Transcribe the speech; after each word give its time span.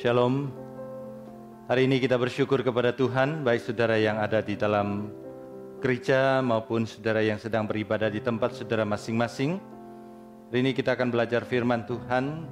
Shalom. 0.00 0.48
Hari 1.68 1.84
ini 1.84 2.00
kita 2.00 2.16
bersyukur 2.16 2.64
kepada 2.64 2.88
Tuhan, 2.88 3.44
baik 3.44 3.68
saudara 3.68 4.00
yang 4.00 4.16
ada 4.16 4.40
di 4.40 4.56
dalam 4.56 5.12
gereja 5.76 6.40
maupun 6.40 6.88
saudara 6.88 7.20
yang 7.20 7.36
sedang 7.36 7.68
beribadah 7.68 8.08
di 8.08 8.16
tempat 8.24 8.56
saudara 8.56 8.88
masing-masing. 8.88 9.60
Hari 10.48 10.56
ini 10.64 10.72
kita 10.72 10.96
akan 10.96 11.12
belajar 11.12 11.44
firman 11.44 11.84
Tuhan 11.84 12.48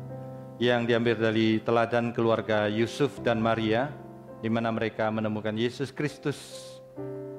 yang 0.60 0.84
diambil 0.84 1.16
dari 1.16 1.56
teladan 1.64 2.12
keluarga 2.12 2.68
Yusuf 2.68 3.16
dan 3.24 3.40
Maria, 3.40 3.96
di 4.44 4.52
mana 4.52 4.68
mereka 4.68 5.08
menemukan 5.08 5.56
Yesus 5.56 5.88
Kristus 5.88 6.36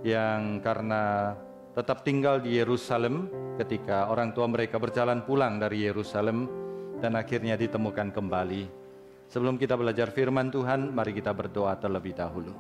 yang 0.02 0.58
karena 0.66 1.38
tetap 1.78 2.02
tinggal 2.02 2.42
di 2.42 2.58
Yerusalem 2.58 3.30
ketika 3.62 4.10
orang 4.10 4.34
tua 4.34 4.50
mereka 4.50 4.82
berjalan 4.82 5.22
pulang 5.22 5.62
dari 5.62 5.86
Yerusalem 5.86 6.50
dan 6.98 7.14
akhirnya 7.14 7.54
ditemukan 7.62 8.10
kembali. 8.10 8.89
Sebelum 9.30 9.62
kita 9.62 9.78
belajar 9.78 10.10
firman 10.10 10.50
Tuhan, 10.50 10.90
mari 10.90 11.14
kita 11.14 11.30
berdoa 11.30 11.78
terlebih 11.78 12.18
dahulu. 12.18 12.58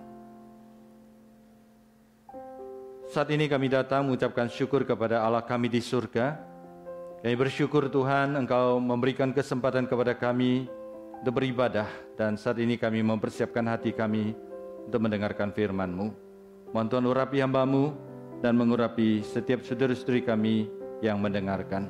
Saat 3.10 3.34
ini 3.34 3.50
kami 3.50 3.74
datang 3.74 4.06
mengucapkan 4.06 4.46
syukur 4.46 4.86
kepada 4.86 5.26
Allah 5.26 5.42
kami 5.42 5.66
di 5.66 5.82
surga. 5.82 6.38
Kami 7.26 7.34
bersyukur 7.34 7.90
Tuhan 7.90 8.38
Engkau 8.38 8.78
memberikan 8.78 9.34
kesempatan 9.34 9.90
kepada 9.90 10.14
kami 10.14 10.70
untuk 11.20 11.42
beribadah 11.42 11.90
dan 12.14 12.38
saat 12.38 12.62
ini 12.62 12.78
kami 12.78 13.02
mempersiapkan 13.02 13.66
hati 13.66 13.98
kami 13.98 14.38
untuk 14.86 15.02
mendengarkan 15.02 15.50
firman-Mu. 15.50 16.08
Mohon 16.70 16.88
Tuhan 16.94 17.06
urapi 17.10 17.38
hamba-Mu 17.42 17.86
dan 18.46 18.54
mengurapi 18.54 19.26
setiap 19.26 19.66
saudara-saudari 19.66 20.22
kami 20.22 20.70
yang 21.02 21.18
mendengarkan. 21.18 21.90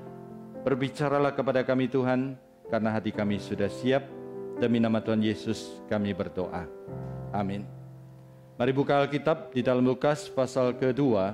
Berbicaralah 0.63 1.35
kepada 1.35 1.67
kami 1.67 1.91
Tuhan, 1.91 2.39
karena 2.71 2.89
hati 2.95 3.11
kami 3.11 3.43
sudah 3.43 3.67
siap. 3.67 4.18
Demi 4.59 4.75
nama 4.83 4.99
Tuhan 4.99 5.23
Yesus 5.23 5.79
kami 5.87 6.11
berdoa. 6.11 6.67
Amin. 7.31 7.63
Mari 8.59 8.75
buka 8.75 8.99
Alkitab 8.99 9.55
di 9.55 9.63
dalam 9.63 9.87
Lukas 9.87 10.27
pasal 10.27 10.75
kedua, 10.75 11.31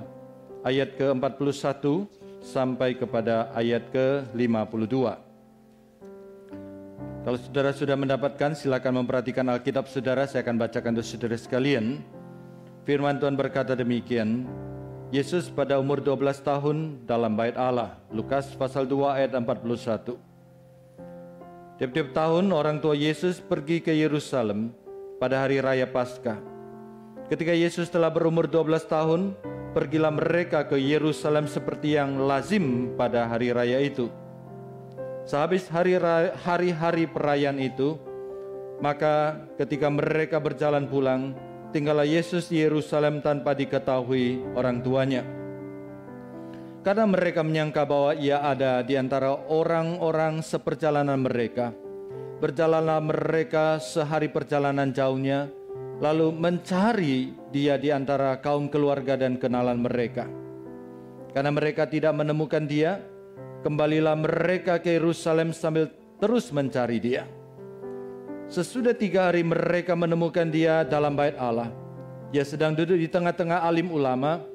ayat 0.62 0.94
ke-41 0.94 2.06
sampai 2.38 2.94
kepada 2.94 3.50
ayat 3.50 3.90
ke-52. 3.90 4.94
Kalau 7.26 7.38
saudara 7.42 7.74
sudah 7.74 7.98
mendapatkan, 7.98 8.54
silakan 8.54 9.02
memperhatikan 9.02 9.42
Alkitab 9.50 9.90
saudara. 9.90 10.30
Saya 10.30 10.46
akan 10.46 10.62
bacakan 10.62 10.94
untuk 10.94 11.10
saudara 11.10 11.34
sekalian. 11.34 12.06
Firman 12.86 13.18
Tuhan 13.18 13.34
berkata 13.34 13.74
demikian, 13.74 14.46
Yesus 15.10 15.50
pada 15.50 15.82
umur 15.82 15.98
12 15.98 16.38
tahun 16.46 17.02
dalam 17.02 17.34
bait 17.34 17.58
Allah. 17.58 17.98
Lukas 18.14 18.54
pasal 18.54 18.86
2 18.86 19.18
ayat 19.18 19.34
41. 19.34 20.35
Tiap-tiap 21.76 22.16
tahun 22.16 22.56
orang 22.56 22.80
tua 22.80 22.96
Yesus 22.96 23.36
pergi 23.36 23.84
ke 23.84 23.92
Yerusalem 23.92 24.72
pada 25.20 25.44
hari 25.44 25.60
raya 25.60 25.84
Paskah. 25.84 26.40
Ketika 27.28 27.52
Yesus 27.52 27.92
telah 27.92 28.08
berumur 28.08 28.48
12 28.48 28.88
tahun, 28.88 29.36
pergilah 29.76 30.08
mereka 30.08 30.64
ke 30.64 30.80
Yerusalem 30.80 31.44
seperti 31.44 32.00
yang 32.00 32.16
lazim 32.24 32.96
pada 32.96 33.28
hari 33.28 33.52
raya 33.52 33.76
itu. 33.84 34.08
Sehabis 35.28 35.68
hari-hari 35.68 37.04
perayaan 37.12 37.60
itu, 37.60 38.00
maka 38.80 39.36
ketika 39.60 39.92
mereka 39.92 40.40
berjalan 40.40 40.88
pulang, 40.88 41.36
tinggallah 41.76 42.08
Yesus 42.08 42.48
di 42.48 42.64
Yerusalem 42.64 43.20
tanpa 43.20 43.52
diketahui 43.52 44.40
orang 44.56 44.80
tuanya. 44.80 45.28
Karena 46.86 47.02
mereka 47.02 47.42
menyangka 47.42 47.82
bahwa 47.82 48.14
ia 48.14 48.38
ada 48.46 48.78
di 48.78 48.94
antara 48.94 49.34
orang-orang 49.50 50.38
seperjalanan 50.38 51.18
mereka. 51.18 51.74
Berjalanlah 52.38 53.02
mereka 53.02 53.82
sehari 53.82 54.30
perjalanan 54.30 54.94
jauhnya, 54.94 55.50
lalu 55.98 56.30
mencari 56.30 57.34
dia 57.50 57.74
di 57.74 57.90
antara 57.90 58.38
kaum 58.38 58.70
keluarga 58.70 59.18
dan 59.18 59.34
kenalan 59.34 59.82
mereka. 59.82 60.30
Karena 61.34 61.50
mereka 61.50 61.90
tidak 61.90 62.14
menemukan 62.14 62.62
dia, 62.70 63.02
kembalilah 63.66 64.14
mereka 64.14 64.78
ke 64.78 64.94
Yerusalem 64.94 65.50
sambil 65.50 65.90
terus 66.22 66.54
mencari 66.54 67.02
dia. 67.02 67.26
Sesudah 68.46 68.94
tiga 68.94 69.26
hari 69.26 69.42
mereka 69.42 69.98
menemukan 69.98 70.46
dia 70.54 70.86
dalam 70.86 71.18
bait 71.18 71.34
Allah. 71.34 71.66
Dia 72.30 72.46
sedang 72.46 72.78
duduk 72.78 72.94
di 72.94 73.10
tengah-tengah 73.10 73.66
alim 73.66 73.90
ulama 73.90 74.54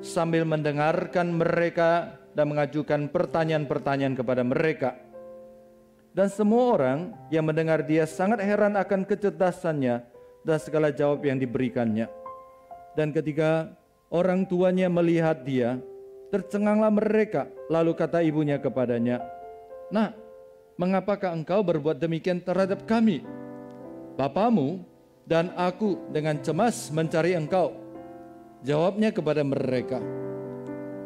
sambil 0.00 0.46
mendengarkan 0.46 1.34
mereka 1.34 2.18
dan 2.34 2.54
mengajukan 2.54 3.10
pertanyaan-pertanyaan 3.10 4.14
kepada 4.14 4.42
mereka. 4.46 4.90
Dan 6.14 6.30
semua 6.30 6.74
orang 6.78 6.98
yang 7.30 7.46
mendengar 7.46 7.86
dia 7.86 8.06
sangat 8.08 8.42
heran 8.42 8.74
akan 8.74 9.06
kecerdasannya 9.06 10.02
dan 10.42 10.58
segala 10.58 10.90
jawab 10.90 11.22
yang 11.22 11.38
diberikannya. 11.38 12.10
Dan 12.98 13.14
ketika 13.14 13.70
orang 14.10 14.42
tuanya 14.48 14.90
melihat 14.90 15.46
dia, 15.46 15.78
tercenganglah 16.34 16.90
mereka. 16.90 17.46
Lalu 17.70 17.92
kata 17.94 18.24
ibunya 18.24 18.58
kepadanya, 18.58 19.22
Nah, 19.88 20.12
mengapakah 20.76 21.32
engkau 21.32 21.64
berbuat 21.64 21.96
demikian 21.96 22.42
terhadap 22.42 22.84
kami? 22.84 23.24
Bapamu 24.18 24.82
dan 25.24 25.52
aku 25.54 25.96
dengan 26.10 26.40
cemas 26.42 26.90
mencari 26.90 27.36
engkau. 27.36 27.87
Jawabnya 28.66 29.14
kepada 29.14 29.46
mereka, 29.46 30.02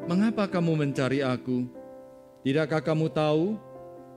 Mengapa 0.03 0.51
kamu 0.51 0.75
mencari 0.75 1.23
aku? 1.23 1.71
Tidakkah 2.43 2.83
kamu 2.83 3.07
tahu 3.15 3.55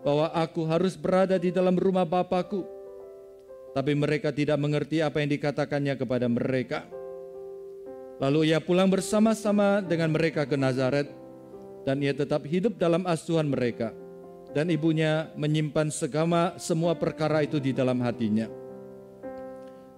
bahwa 0.02 0.34
aku 0.34 0.66
harus 0.66 0.98
berada 0.98 1.38
di 1.38 1.54
dalam 1.54 1.78
rumah 1.78 2.02
Bapakku? 2.02 2.66
Tapi 3.78 3.94
mereka 3.94 4.34
tidak 4.34 4.58
mengerti 4.58 5.06
apa 5.06 5.22
yang 5.22 5.30
dikatakannya 5.30 5.94
kepada 5.94 6.26
mereka. 6.26 6.90
Lalu 8.18 8.50
ia 8.50 8.58
pulang 8.58 8.90
bersama-sama 8.90 9.84
dengan 9.86 10.10
mereka 10.10 10.48
ke 10.50 10.58
Nazaret, 10.58 11.06
dan 11.86 12.02
ia 12.02 12.18
tetap 12.18 12.48
hidup 12.50 12.82
dalam 12.82 13.06
asuhan 13.06 13.46
mereka 13.46 13.94
dan 14.56 14.72
ibunya 14.72 15.30
menyimpan 15.36 15.92
segama 15.92 16.56
semua 16.56 16.96
perkara 16.96 17.44
itu 17.44 17.60
di 17.60 17.76
dalam 17.76 18.00
hatinya. 18.00 18.48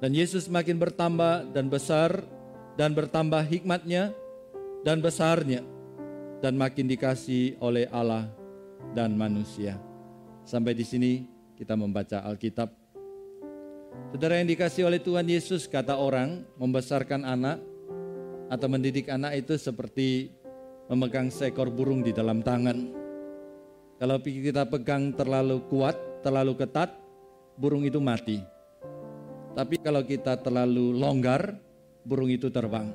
Dan 0.02 0.18
Yesus 0.18 0.50
makin 0.50 0.82
bertambah 0.82 1.54
dan 1.54 1.70
besar 1.70 2.26
dan 2.78 2.94
bertambah 2.94 3.42
hikmatnya 3.42 4.14
dan 4.86 5.02
besarnya 5.02 5.66
dan 6.40 6.54
makin 6.54 6.86
dikasih 6.86 7.58
oleh 7.58 7.90
Allah 7.90 8.30
dan 8.94 9.18
manusia. 9.18 9.82
Sampai 10.46 10.78
di 10.78 10.86
sini 10.86 11.26
kita 11.58 11.74
membaca 11.74 12.22
Alkitab. 12.24 12.70
Saudara 14.14 14.38
yang 14.38 14.48
dikasih 14.48 14.86
oleh 14.86 15.02
Tuhan 15.02 15.26
Yesus 15.26 15.66
kata 15.66 15.98
orang 15.98 16.46
membesarkan 16.56 17.26
anak 17.26 17.58
atau 18.48 18.68
mendidik 18.70 19.10
anak 19.10 19.42
itu 19.42 19.58
seperti 19.58 20.32
memegang 20.88 21.28
seekor 21.34 21.68
burung 21.68 22.06
di 22.06 22.14
dalam 22.16 22.40
tangan. 22.46 22.94
Kalau 23.98 24.22
kita 24.22 24.70
pegang 24.70 25.10
terlalu 25.18 25.66
kuat, 25.68 25.98
terlalu 26.22 26.54
ketat, 26.54 26.94
burung 27.58 27.82
itu 27.84 27.98
mati. 27.98 28.40
Tapi 29.58 29.82
kalau 29.82 30.06
kita 30.06 30.38
terlalu 30.38 30.94
longgar, 30.94 31.58
burung 32.08 32.32
itu 32.32 32.48
terbang. 32.48 32.88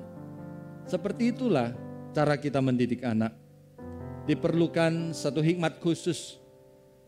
Seperti 0.88 1.36
itulah 1.36 1.76
cara 2.16 2.40
kita 2.40 2.64
mendidik 2.64 3.04
anak. 3.04 3.36
Diperlukan 4.24 5.12
satu 5.12 5.44
hikmat 5.44 5.84
khusus 5.84 6.40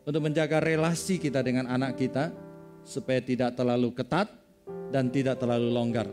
untuk 0.04 0.20
menjaga 0.20 0.60
relasi 0.60 1.16
kita 1.16 1.40
dengan 1.40 1.64
anak 1.64 1.96
kita 1.96 2.28
supaya 2.84 3.24
tidak 3.24 3.56
terlalu 3.56 3.96
ketat 3.96 4.28
dan 4.92 5.08
tidak 5.08 5.40
terlalu 5.40 5.72
longgar. 5.72 6.06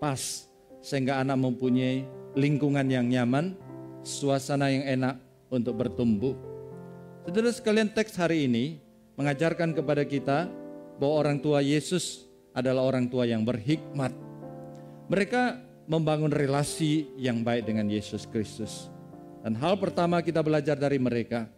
Pas 0.00 0.48
sehingga 0.80 1.20
anak 1.20 1.36
mempunyai 1.36 2.08
lingkungan 2.32 2.88
yang 2.88 3.04
nyaman, 3.04 3.52
suasana 4.00 4.72
yang 4.72 4.88
enak 4.88 5.20
untuk 5.52 5.76
bertumbuh. 5.76 6.32
Saudara 7.28 7.52
sekalian 7.52 7.92
teks 7.92 8.16
hari 8.16 8.48
ini 8.48 8.80
mengajarkan 9.20 9.76
kepada 9.76 10.02
kita 10.08 10.48
bahwa 10.96 11.14
orang 11.20 11.38
tua 11.38 11.60
Yesus 11.60 12.24
adalah 12.56 12.86
orang 12.88 13.06
tua 13.06 13.28
yang 13.28 13.44
berhikmat. 13.44 14.29
Mereka 15.10 15.58
membangun 15.90 16.30
relasi 16.30 17.10
yang 17.18 17.42
baik 17.42 17.66
dengan 17.66 17.90
Yesus 17.90 18.30
Kristus. 18.30 18.86
Dan 19.42 19.58
hal 19.58 19.74
pertama 19.74 20.22
kita 20.22 20.38
belajar 20.38 20.78
dari 20.78 21.02
mereka 21.02 21.50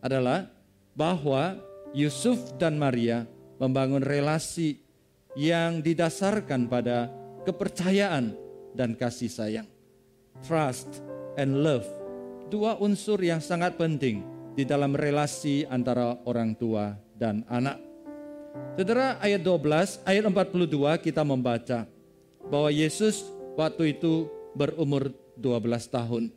adalah 0.00 0.48
bahwa 0.96 1.60
Yusuf 1.92 2.56
dan 2.56 2.80
Maria 2.80 3.28
membangun 3.60 4.00
relasi 4.00 4.80
yang 5.36 5.84
didasarkan 5.84 6.64
pada 6.64 7.12
kepercayaan 7.44 8.32
dan 8.72 8.96
kasih 8.96 9.28
sayang. 9.28 9.68
Trust 10.40 11.04
and 11.36 11.60
love, 11.60 11.84
dua 12.48 12.80
unsur 12.80 13.20
yang 13.20 13.44
sangat 13.44 13.76
penting 13.76 14.24
di 14.56 14.64
dalam 14.64 14.96
relasi 14.96 15.68
antara 15.68 16.16
orang 16.24 16.56
tua 16.56 16.96
dan 17.20 17.44
anak. 17.52 17.76
Saudara 18.80 19.20
ayat 19.20 19.44
12, 19.44 20.08
ayat 20.08 20.24
42 20.24 21.04
kita 21.04 21.20
membaca 21.20 21.84
bahwa 22.48 22.68
Yesus 22.72 23.24
waktu 23.54 23.96
itu 23.96 24.28
berumur 24.54 25.10
12 25.38 25.88
tahun. 25.90 26.30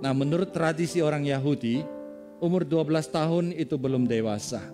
Nah 0.00 0.12
menurut 0.16 0.52
tradisi 0.54 1.04
orang 1.04 1.26
Yahudi, 1.26 1.84
umur 2.40 2.64
12 2.64 3.10
tahun 3.10 3.44
itu 3.52 3.76
belum 3.76 4.08
dewasa. 4.08 4.64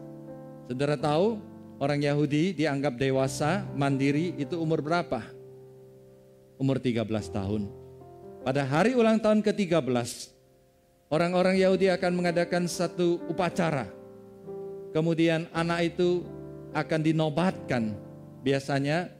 Saudara 0.66 0.94
tahu 0.98 1.38
orang 1.82 2.02
Yahudi 2.02 2.54
dianggap 2.54 2.98
dewasa, 2.98 3.66
mandiri 3.74 4.34
itu 4.38 4.58
umur 4.58 4.82
berapa? 4.82 5.22
Umur 6.56 6.80
13 6.80 7.04
tahun. 7.30 7.68
Pada 8.46 8.62
hari 8.62 8.94
ulang 8.94 9.18
tahun 9.18 9.42
ke-13, 9.42 10.30
orang-orang 11.10 11.58
Yahudi 11.58 11.90
akan 11.90 12.12
mengadakan 12.14 12.70
satu 12.70 13.18
upacara. 13.26 13.90
Kemudian 14.94 15.50
anak 15.50 15.92
itu 15.92 16.22
akan 16.70 17.00
dinobatkan. 17.02 17.98
Biasanya 18.46 19.10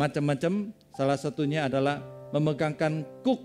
macam-macam, 0.00 0.72
salah 0.94 1.18
satunya 1.18 1.66
adalah 1.66 2.02
memegangkan 2.30 3.04
kuk 3.26 3.42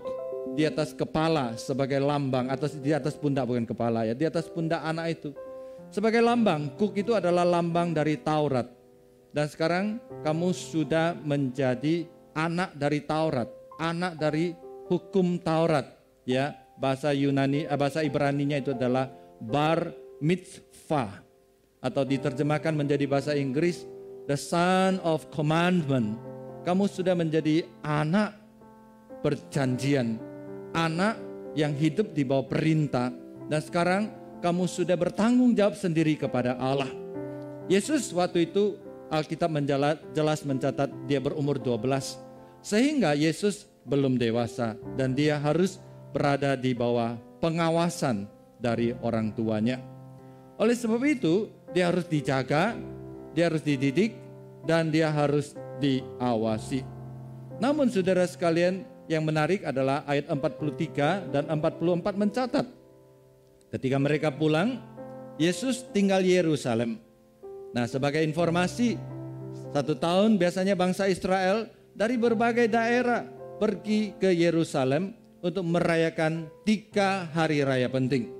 di 0.54 0.62
atas 0.62 0.94
kepala 0.94 1.58
sebagai 1.58 1.98
lambang 1.98 2.48
atau 2.48 2.70
di 2.70 2.94
atas 2.94 3.18
pundak 3.18 3.50
bukan 3.50 3.66
kepala 3.66 4.06
ya 4.06 4.14
di 4.14 4.24
atas 4.24 4.46
pundak 4.46 4.82
anak 4.82 5.18
itu. 5.18 5.30
Sebagai 5.90 6.22
lambang 6.22 6.74
kuk 6.74 6.94
itu 6.98 7.14
adalah 7.14 7.46
lambang 7.46 7.94
dari 7.94 8.18
Taurat. 8.18 8.66
Dan 9.30 9.46
sekarang 9.52 10.00
kamu 10.24 10.48
sudah 10.56 11.12
menjadi 11.12 12.08
anak 12.32 12.72
dari 12.72 13.04
Taurat 13.04 13.48
anak 13.80 14.16
dari 14.16 14.52
hukum 14.88 15.40
Taurat 15.40 15.86
ya. 16.24 16.56
Bahasa 16.76 17.08
Yunani 17.16 17.64
eh, 17.64 17.72
bahasa 17.72 18.04
Ibrani-nya 18.04 18.60
itu 18.60 18.76
adalah 18.76 19.08
bar 19.40 19.96
mitzvah 20.20 21.24
atau 21.80 22.04
diterjemahkan 22.04 22.76
menjadi 22.76 23.08
bahasa 23.08 23.32
Inggris 23.32 23.88
the 24.28 24.36
son 24.36 25.00
of 25.00 25.24
commandment 25.32 26.20
kamu 26.66 26.90
sudah 26.90 27.14
menjadi 27.14 27.62
anak 27.86 28.34
perjanjian. 29.22 30.18
Anak 30.74 31.14
yang 31.54 31.70
hidup 31.78 32.10
di 32.10 32.26
bawah 32.26 32.50
perintah. 32.50 33.14
Dan 33.46 33.62
sekarang 33.62 34.02
kamu 34.42 34.66
sudah 34.66 34.98
bertanggung 34.98 35.54
jawab 35.54 35.78
sendiri 35.78 36.18
kepada 36.18 36.58
Allah. 36.58 36.90
Yesus 37.70 38.10
waktu 38.10 38.50
itu 38.50 38.74
Alkitab 39.06 39.46
menjelas, 39.46 40.02
jelas 40.10 40.42
mencatat 40.42 40.90
dia 41.06 41.22
berumur 41.22 41.62
12. 41.62 42.18
Sehingga 42.66 43.14
Yesus 43.14 43.70
belum 43.86 44.18
dewasa 44.18 44.74
dan 44.98 45.14
dia 45.14 45.38
harus 45.38 45.78
berada 46.10 46.58
di 46.58 46.74
bawah 46.74 47.14
pengawasan 47.38 48.26
dari 48.58 48.90
orang 49.06 49.30
tuanya. 49.30 49.78
Oleh 50.58 50.74
sebab 50.74 50.98
itu, 51.06 51.46
dia 51.70 51.94
harus 51.94 52.10
dijaga, 52.10 52.74
dia 53.36 53.46
harus 53.46 53.62
dididik, 53.62 54.16
dan 54.66 54.90
dia 54.90 55.12
harus 55.12 55.54
diawasi. 55.80 56.84
Namun 57.56 57.88
saudara 57.88 58.24
sekalian, 58.28 58.84
yang 59.06 59.22
menarik 59.22 59.62
adalah 59.62 60.02
ayat 60.04 60.26
43 60.28 61.30
dan 61.30 61.46
44 61.46 62.02
mencatat. 62.18 62.66
Ketika 63.70 63.96
mereka 64.02 64.28
pulang, 64.34 64.82
Yesus 65.38 65.86
tinggal 65.94 66.22
Yerusalem. 66.26 66.98
Nah 67.70 67.86
sebagai 67.86 68.22
informasi, 68.24 68.98
satu 69.70 69.94
tahun 69.94 70.40
biasanya 70.40 70.74
bangsa 70.74 71.06
Israel 71.06 71.70
dari 71.94 72.16
berbagai 72.18 72.66
daerah 72.66 73.24
pergi 73.60 74.16
ke 74.16 74.32
Yerusalem 74.32 75.12
untuk 75.40 75.64
merayakan 75.64 76.48
tiga 76.66 77.28
hari 77.30 77.62
raya 77.62 77.86
penting. 77.86 78.32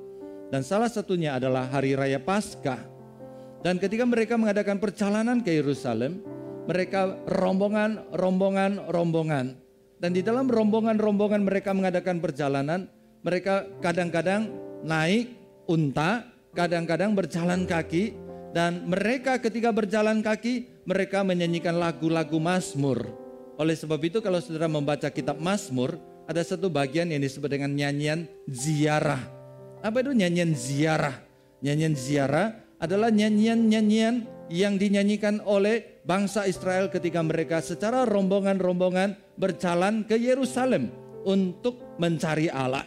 Dan 0.51 0.63
salah 0.63 0.91
satunya 0.91 1.37
adalah 1.37 1.67
hari 1.67 1.95
raya 1.99 2.23
Paskah. 2.23 2.79
Dan 3.63 3.83
ketika 3.83 4.07
mereka 4.07 4.39
mengadakan 4.39 4.79
perjalanan 4.79 5.43
ke 5.43 5.51
Yerusalem, 5.59 6.23
mereka 6.67 7.15
rombongan, 7.31 8.05
rombongan, 8.13 8.91
rombongan 8.91 9.67
dan 9.97 10.13
di 10.13 10.21
dalam 10.21 10.45
rombongan-rombongan 10.53 11.41
mereka 11.41 11.73
mengadakan 11.73 12.21
perjalanan, 12.21 12.85
mereka 13.25 13.65
kadang-kadang 13.81 14.53
naik 14.85 15.33
unta, 15.65 16.29
kadang-kadang 16.53 17.17
berjalan 17.17 17.65
kaki, 17.65 18.13
dan 18.53 18.85
mereka 18.85 19.41
ketika 19.41 19.73
berjalan 19.73 20.21
kaki, 20.21 20.85
mereka 20.85 21.25
menyanyikan 21.25 21.81
lagu-lagu 21.81 22.37
Mazmur. 22.37 23.09
Oleh 23.57 23.73
sebab 23.73 23.97
itu 24.05 24.21
kalau 24.21 24.37
saudara 24.37 24.69
membaca 24.69 25.09
kitab 25.09 25.41
Mazmur, 25.41 25.97
ada 26.29 26.45
satu 26.45 26.69
bagian 26.69 27.09
yang 27.09 27.25
disebut 27.25 27.49
dengan 27.49 27.73
nyanyian 27.73 28.29
ziarah. 28.45 29.21
Apa 29.81 30.05
itu 30.05 30.13
nyanyian 30.13 30.53
ziarah? 30.53 31.17
Nyanyian 31.65 31.97
ziarah 31.97 32.53
adalah 32.77 33.09
nyanyian-nyanyian 33.09 34.29
yang 34.53 34.77
dinyanyikan 34.77 35.41
oleh 35.41 35.96
bangsa 36.07 36.47
Israel 36.47 36.87
ketika 36.89 37.19
mereka 37.21 37.59
secara 37.59 38.07
rombongan-rombongan 38.07 39.19
berjalan 39.35 40.07
ke 40.07 40.15
Yerusalem 40.15 40.95
untuk 41.27 41.83
mencari 41.99 42.47
Allah. 42.47 42.87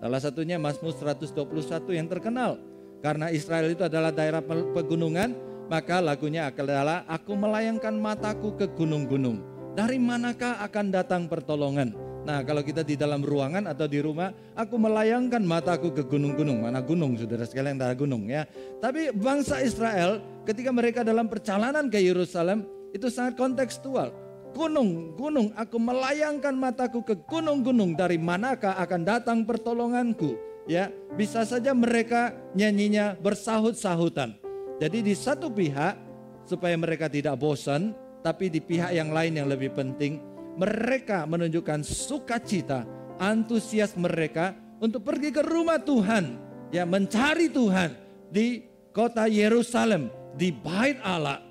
Salah 0.00 0.20
satunya 0.20 0.56
Mazmur 0.56 0.96
121 0.96 1.92
yang 1.92 2.08
terkenal. 2.08 2.56
Karena 3.04 3.28
Israel 3.28 3.68
itu 3.68 3.84
adalah 3.84 4.08
daerah 4.08 4.40
pegunungan, 4.72 5.36
maka 5.68 6.00
lagunya 6.00 6.48
adalah 6.48 7.04
Aku 7.06 7.36
melayangkan 7.36 7.92
mataku 7.92 8.56
ke 8.56 8.66
gunung-gunung. 8.72 9.44
Dari 9.76 10.00
manakah 10.00 10.64
akan 10.64 10.86
datang 10.88 11.28
pertolongan? 11.28 11.92
Nah 12.26 12.42
kalau 12.42 12.64
kita 12.64 12.82
di 12.82 12.98
dalam 12.98 13.22
ruangan 13.22 13.68
atau 13.70 13.86
di 13.86 14.00
rumah, 14.02 14.32
aku 14.56 14.80
melayangkan 14.80 15.44
mataku 15.44 15.92
ke 15.92 16.02
gunung-gunung. 16.08 16.64
Mana 16.64 16.80
gunung 16.80 17.14
saudara 17.14 17.44
sekalian 17.44 17.76
ada 17.78 17.92
gunung 17.92 18.26
ya. 18.26 18.48
Tapi 18.80 19.12
bangsa 19.14 19.60
Israel 19.62 20.18
ketika 20.46 20.70
mereka 20.70 21.02
dalam 21.02 21.26
perjalanan 21.26 21.90
ke 21.90 21.98
Yerusalem 21.98 22.64
itu 22.94 23.10
sangat 23.10 23.34
kontekstual. 23.34 24.14
Gunung, 24.56 25.12
gunung, 25.18 25.52
aku 25.52 25.76
melayangkan 25.76 26.56
mataku 26.56 27.04
ke 27.04 27.12
gunung-gunung. 27.28 27.92
Dari 27.92 28.16
manakah 28.16 28.80
akan 28.80 29.02
datang 29.04 29.44
pertolonganku? 29.44 30.38
Ya, 30.64 30.88
bisa 31.12 31.44
saja 31.44 31.76
mereka 31.76 32.32
nyanyinya 32.56 33.20
bersahut-sahutan. 33.20 34.40
Jadi 34.80 35.04
di 35.04 35.12
satu 35.12 35.52
pihak 35.52 36.00
supaya 36.48 36.72
mereka 36.80 37.12
tidak 37.12 37.36
bosan, 37.36 37.92
tapi 38.24 38.48
di 38.48 38.64
pihak 38.64 38.96
yang 38.96 39.12
lain 39.12 39.36
yang 39.36 39.48
lebih 39.52 39.76
penting 39.76 40.24
mereka 40.56 41.28
menunjukkan 41.28 41.84
sukacita, 41.84 42.88
antusias 43.20 43.92
mereka 43.94 44.56
untuk 44.80 45.04
pergi 45.04 45.30
ke 45.30 45.44
rumah 45.44 45.76
Tuhan, 45.76 46.40
ya 46.72 46.88
mencari 46.88 47.52
Tuhan 47.52 47.92
di 48.32 48.64
kota 48.90 49.28
Yerusalem, 49.28 50.08
di 50.36 50.52
Bait 50.52 51.00
Allah. 51.00 51.42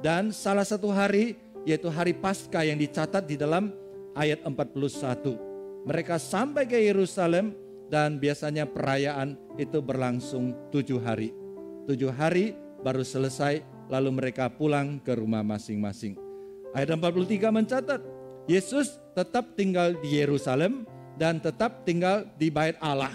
Dan 0.00 0.32
salah 0.32 0.64
satu 0.64 0.88
hari 0.88 1.36
yaitu 1.68 1.92
hari 1.92 2.16
Paskah 2.16 2.64
yang 2.64 2.80
dicatat 2.80 3.28
di 3.28 3.36
dalam 3.36 3.68
ayat 4.16 4.40
41. 4.42 5.84
Mereka 5.84 6.16
sampai 6.16 6.64
ke 6.64 6.80
Yerusalem 6.80 7.52
dan 7.92 8.16
biasanya 8.16 8.64
perayaan 8.64 9.36
itu 9.60 9.84
berlangsung 9.84 10.56
tujuh 10.72 11.00
hari. 11.04 11.36
Tujuh 11.84 12.12
hari 12.16 12.56
baru 12.80 13.04
selesai 13.04 13.60
lalu 13.92 14.10
mereka 14.14 14.48
pulang 14.48 14.96
ke 15.04 15.12
rumah 15.12 15.44
masing-masing. 15.44 16.16
Ayat 16.72 16.96
43 16.96 17.50
mencatat 17.50 18.00
Yesus 18.48 19.02
tetap 19.12 19.58
tinggal 19.58 19.98
di 20.00 20.16
Yerusalem 20.22 20.88
dan 21.18 21.42
tetap 21.42 21.84
tinggal 21.84 22.24
di 22.40 22.48
bait 22.48 22.78
Allah. 22.80 23.12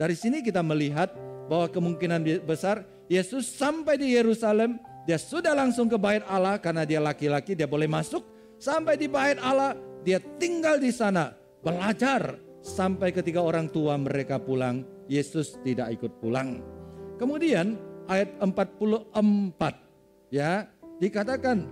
Dari 0.00 0.16
sini 0.16 0.40
kita 0.40 0.64
melihat 0.64 1.12
bahwa 1.50 1.68
kemungkinan 1.68 2.46
besar 2.46 2.86
Yesus 3.12 3.44
sampai 3.44 4.00
di 4.00 4.16
Yerusalem, 4.16 4.80
dia 5.04 5.20
sudah 5.20 5.52
langsung 5.52 5.84
ke 5.84 6.00
bait 6.00 6.24
Allah 6.24 6.56
karena 6.56 6.88
dia 6.88 6.96
laki-laki, 6.96 7.52
dia 7.52 7.68
boleh 7.68 7.84
masuk. 7.84 8.24
Sampai 8.56 8.96
di 8.96 9.04
bait 9.04 9.36
Allah, 9.36 9.76
dia 10.00 10.16
tinggal 10.40 10.80
di 10.80 10.88
sana, 10.88 11.36
belajar 11.60 12.40
sampai 12.64 13.12
ketika 13.12 13.44
orang 13.44 13.68
tua 13.68 14.00
mereka 14.00 14.40
pulang, 14.40 14.80
Yesus 15.12 15.60
tidak 15.60 15.92
ikut 16.00 16.24
pulang. 16.24 16.64
Kemudian 17.20 17.76
ayat 18.08 18.32
44 18.40 19.12
ya, 20.32 20.64
dikatakan 20.96 21.68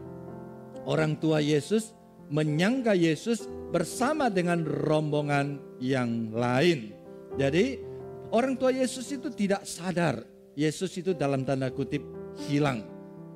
orang 0.85 1.16
tua 1.16 1.40
Yesus 1.40 1.97
menyangka 2.28 2.92
Yesus 2.92 3.49
bersama 3.73 4.28
dengan 4.28 4.61
rombongan 4.68 5.56
yang 5.80 6.37
lain. 6.37 6.92
Jadi 7.40 7.80
orang 8.28 8.61
tua 8.61 8.76
Yesus 8.76 9.09
itu 9.09 9.32
tidak 9.32 9.64
sadar 9.64 10.20
Yesus 10.60 10.92
itu 11.00 11.16
dalam 11.16 11.48
tanda 11.48 11.72
kutip 11.72 12.04
hilang. 12.44 12.84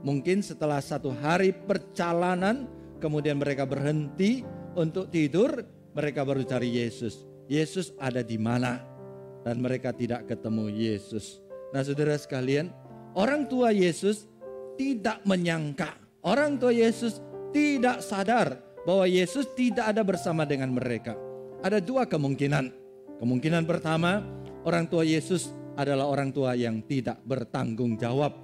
Mungkin 0.04 0.44
setelah 0.44 0.84
satu 0.84 1.08
hari 1.08 1.56
perjalanan 1.56 2.68
kemudian 3.00 3.40
mereka 3.40 3.64
berhenti 3.64 4.44
untuk 4.76 5.08
tidur, 5.08 5.64
mereka 5.96 6.20
baru 6.20 6.44
cari 6.44 6.84
Yesus. 6.84 7.24
Yesus 7.48 7.96
ada 7.96 8.20
di 8.20 8.36
mana? 8.36 8.84
Dan 9.40 9.64
mereka 9.64 9.96
tidak 9.96 10.28
ketemu 10.28 10.68
Yesus. 10.68 11.40
Nah 11.72 11.80
saudara 11.80 12.12
sekalian, 12.20 12.68
orang 13.16 13.48
tua 13.48 13.72
Yesus 13.72 14.28
tidak 14.76 15.24
menyangka. 15.24 15.96
Orang 16.20 16.60
tua 16.60 16.76
Yesus 16.76 17.24
tidak 17.56 18.04
sadar 18.04 18.60
bahwa 18.84 19.08
Yesus 19.08 19.48
tidak 19.56 19.96
ada 19.96 20.04
bersama 20.04 20.44
dengan 20.44 20.76
mereka. 20.76 21.16
Ada 21.64 21.80
dua 21.80 22.04
kemungkinan. 22.04 22.68
Kemungkinan 23.16 23.64
pertama, 23.64 24.20
orang 24.68 24.84
tua 24.84 25.08
Yesus 25.08 25.52
adalah 25.74 26.06
orang 26.06 26.30
tua 26.30 26.54
yang 26.54 26.82
tidak 26.86 27.18
bertanggung 27.26 27.98
jawab. 27.98 28.34